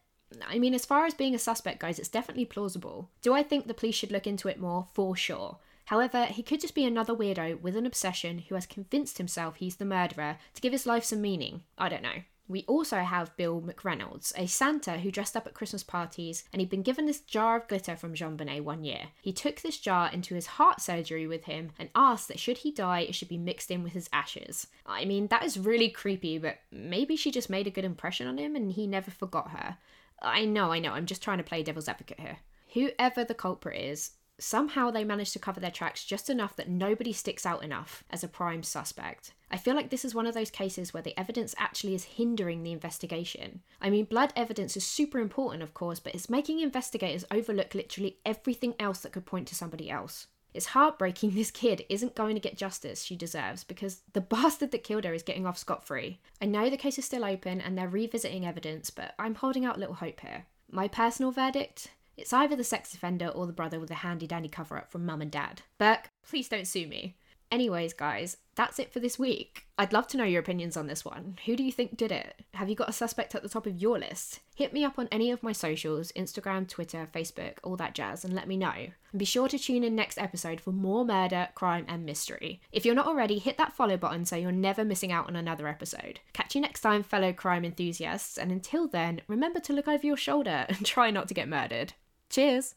I 0.49 0.59
mean, 0.59 0.75
as 0.75 0.87
far 0.87 1.05
as 1.07 1.15
being 1.15 1.35
a 1.35 1.39
suspect 1.39 1.81
goes, 1.81 1.99
it's 1.99 2.09
definitely 2.09 2.47
plausible. 2.47 3.11
Do 3.21 3.35
I 3.35 3.43
think 3.43 3.67
the 3.67 3.75
police 3.75 3.95
should 3.95 4.13
look 4.13 4.27
into 4.27 4.49
it 4.49 4.59
more? 4.59 4.87
For 4.93 5.15
sure. 5.15 5.59
However, 5.87 6.27
he 6.27 6.43
could 6.43 6.61
just 6.61 6.75
be 6.75 6.85
another 6.85 7.15
weirdo 7.15 7.61
with 7.61 7.77
an 7.77 7.87
obsession 7.87 8.39
who 8.49 8.55
has 8.55 8.67
convinced 8.67 9.19
himself 9.19 9.57
he's 9.57 9.77
the 9.77 9.85
murderer 9.85 10.39
to 10.55 10.61
give 10.61 10.73
his 10.73 10.87
life 10.87 11.05
some 11.05 11.21
meaning. 11.21 11.63
I 11.77 11.89
don't 11.89 12.03
know. 12.03 12.23
We 12.49 12.65
also 12.67 12.99
have 12.99 13.37
Bill 13.37 13.63
McReynolds, 13.63 14.33
a 14.37 14.47
Santa 14.47 14.99
who 14.99 15.11
dressed 15.11 15.37
up 15.37 15.47
at 15.47 15.55
Christmas 15.55 15.83
parties, 15.83 16.45
and 16.53 16.61
he'd 16.61 16.69
been 16.69 16.83
given 16.83 17.07
this 17.07 17.21
jar 17.21 17.57
of 17.57 17.69
glitter 17.69 17.97
from 17.97 18.15
JonBenet 18.15 18.63
one 18.63 18.85
year. 18.85 19.09
He 19.23 19.33
took 19.33 19.61
this 19.61 19.79
jar 19.79 20.11
into 20.13 20.35
his 20.35 20.47
heart 20.47 20.81
surgery 20.81 21.27
with 21.27 21.45
him 21.45 21.71
and 21.79 21.89
asked 21.95 22.29
that 22.29 22.39
should 22.39 22.59
he 22.59 22.71
die, 22.71 23.01
it 23.01 23.15
should 23.15 23.29
be 23.29 23.39
mixed 23.39 23.71
in 23.71 23.83
with 23.83 23.93
his 23.93 24.11
ashes. 24.13 24.67
I 24.85 25.05
mean, 25.05 25.29
that 25.29 25.45
is 25.45 25.59
really 25.59 25.89
creepy, 25.89 26.37
but 26.37 26.59
maybe 26.71 27.17
she 27.17 27.31
just 27.31 27.49
made 27.49 27.67
a 27.67 27.71
good 27.71 27.85
impression 27.85 28.27
on 28.27 28.39
him 28.39 28.55
and 28.55 28.73
he 28.73 28.87
never 28.87 29.11
forgot 29.11 29.53
her. 29.53 29.79
I 30.21 30.45
know, 30.45 30.73
I 30.73 30.79
know, 30.79 30.93
I'm 30.93 31.07
just 31.07 31.23
trying 31.23 31.39
to 31.39 31.45
play 31.45 31.63
devil's 31.63 31.89
advocate 31.89 32.21
here. 32.21 32.39
Whoever 32.75 33.25
the 33.25 33.35
culprit 33.35 33.81
is, 33.81 34.11
somehow 34.39 34.91
they 34.91 35.05
manage 35.05 35.33
to 35.33 35.39
cover 35.39 35.61
their 35.61 35.71
tracks 35.71 36.05
just 36.05 36.29
enough 36.29 36.57
that 36.57 36.69
nobody 36.69 37.13
sticks 37.13 37.47
out 37.47 37.63
enough 37.63 38.05
as 38.11 38.25
a 38.25 38.29
prime 38.29 38.63
suspect. 38.63 39.33
I 39.51 39.57
feel 39.57 39.75
like 39.75 39.91
this 39.91 40.05
is 40.05 40.15
one 40.15 40.27
of 40.27 40.35
those 40.35 40.51
cases 40.51 40.93
where 40.93 41.03
the 41.03 41.19
evidence 41.19 41.55
actually 41.59 41.95
is 41.95 42.05
hindering 42.05 42.63
the 42.63 42.73
investigation. 42.73 43.61
I 43.81 43.91
mean, 43.91 44.07
blood 44.07 44.33
evidence 44.35 44.77
is 44.77 44.87
super 44.87 45.19
important, 45.19 45.63
of 45.63 45.75
course, 45.75 46.01
but 46.01 46.15
it's 46.15 46.31
making 46.31 46.61
investigators 46.61 47.25
overlook 47.31 47.75
literally 47.75 48.19
everything 48.25 48.75
else 48.79 49.01
that 49.01 49.13
could 49.13 49.27
point 49.27 49.49
to 49.49 49.55
somebody 49.55 49.91
else. 49.91 50.27
It's 50.55 50.67
heartbreaking 50.67 51.31
this 51.35 51.51
kid 51.51 51.85
isn't 51.89 52.15
going 52.15 52.35
to 52.35 52.41
get 52.41 52.57
justice 52.57 53.05
she 53.05 53.17
deserves 53.17 53.65
because 53.65 54.03
the 54.13 54.21
bastard 54.33 54.71
that 54.73 54.85
killed 54.85 55.05
her 55.05 55.15
is 55.15 55.23
getting 55.23 55.47
off 55.47 55.59
scot 55.59 55.87
free. 55.87 56.21
I 56.41 56.47
know 56.47 56.71
the 56.71 56.77
case 56.77 56.99
is 56.99 57.05
still 57.05 57.25
open 57.25 57.61
and 57.61 57.77
they're 57.77 57.89
revisiting 57.89 58.47
evidence, 58.47 58.91
but 58.91 59.15
I'm 59.19 59.35
holding 59.35 59.65
out 59.65 59.79
little 59.79 59.95
hope 59.95 60.21
here. 60.21 60.47
My 60.71 60.89
personal 60.89 61.33
verdict 61.33 61.91
it's 62.23 62.33
either 62.33 62.55
the 62.55 62.63
sex 62.63 62.95
offender 62.95 63.27
or 63.27 63.49
the 63.49 63.53
brother 63.53 63.81
with 63.81 63.91
a 63.91 63.95
handy 63.95 64.29
dandy 64.29 64.49
cover 64.49 64.79
up 64.79 64.93
from 64.93 65.05
mum 65.05 65.21
and 65.21 65.31
dad. 65.31 65.63
Burke, 65.77 66.09
please 66.25 66.49
don't 66.49 66.69
sue 66.69 66.87
me. 66.87 67.17
Anyways, 67.51 67.93
guys, 67.93 68.39
that's 68.55 68.79
it 68.79 68.93
for 68.93 69.01
this 69.01 69.19
week. 69.19 69.67
I'd 69.77 69.93
love 69.93 70.07
to 70.09 70.17
know 70.17 70.25
your 70.25 70.41
opinions 70.41 70.77
on 70.77 70.87
this 70.87 71.05
one. 71.05 71.37
Who 71.45 71.57
do 71.57 71.65
you 71.65 71.73
think 71.73 71.97
did 71.97 72.13
it? 72.13 72.41
Have 72.55 72.71
you 72.71 72.77
got 72.77 72.89
a 72.89 72.93
suspect 72.93 73.35
at 73.35 73.43
the 73.43 73.49
top 73.49 73.67
of 73.67 73.77
your 73.77 73.99
list? 73.99 74.41
Hit 74.55 74.73
me 74.73 74.85
up 74.85 74.99
on 74.99 75.09
any 75.11 75.33
of 75.33 75.43
my 75.43 75.51
socials 75.53 76.13
Instagram, 76.13 76.69
Twitter, 76.69 77.09
Facebook, 77.13 77.59
all 77.65 77.77
that 77.77 77.95
jazz, 77.95 78.25
and 78.25 78.33
let 78.33 78.47
me 78.47 78.57
know. 78.57 78.73
And 78.73 79.19
be 79.19 79.25
sure 79.25 79.49
to 79.49 79.59
tune 79.59 79.83
in 79.83 79.97
next 79.97 80.17
episode 80.17 80.61
for 80.61 80.71
more 80.71 81.05
murder, 81.05 81.49
crime, 81.55 81.85
and 81.89 82.07
mystery. 82.07 82.63
If 82.71 82.87
you're 82.87 82.95
not 82.95 83.09
already, 83.09 83.39
hit 83.39 83.59
that 83.59 83.75
follow 83.75 83.97
button 83.97 84.25
so 84.25 84.37
you're 84.37 84.53
never 84.53 84.85
missing 84.85 85.11
out 85.11 85.27
on 85.27 85.35
another 85.35 85.67
episode. 85.67 86.21
Catch 86.33 86.55
you 86.55 86.61
next 86.61 86.81
time, 86.83 87.03
fellow 87.03 87.33
crime 87.33 87.65
enthusiasts, 87.65 88.39
and 88.39 88.53
until 88.53 88.87
then, 88.87 89.21
remember 89.27 89.61
to 89.61 89.73
look 89.73 89.89
over 89.89 90.07
your 90.07 90.17
shoulder 90.17 90.65
and 90.71 90.87
try 90.87 91.11
not 91.11 91.29
to 91.29 91.35
get 91.35 91.49
murdered. 91.49 91.93
Tschüss! 92.33 92.75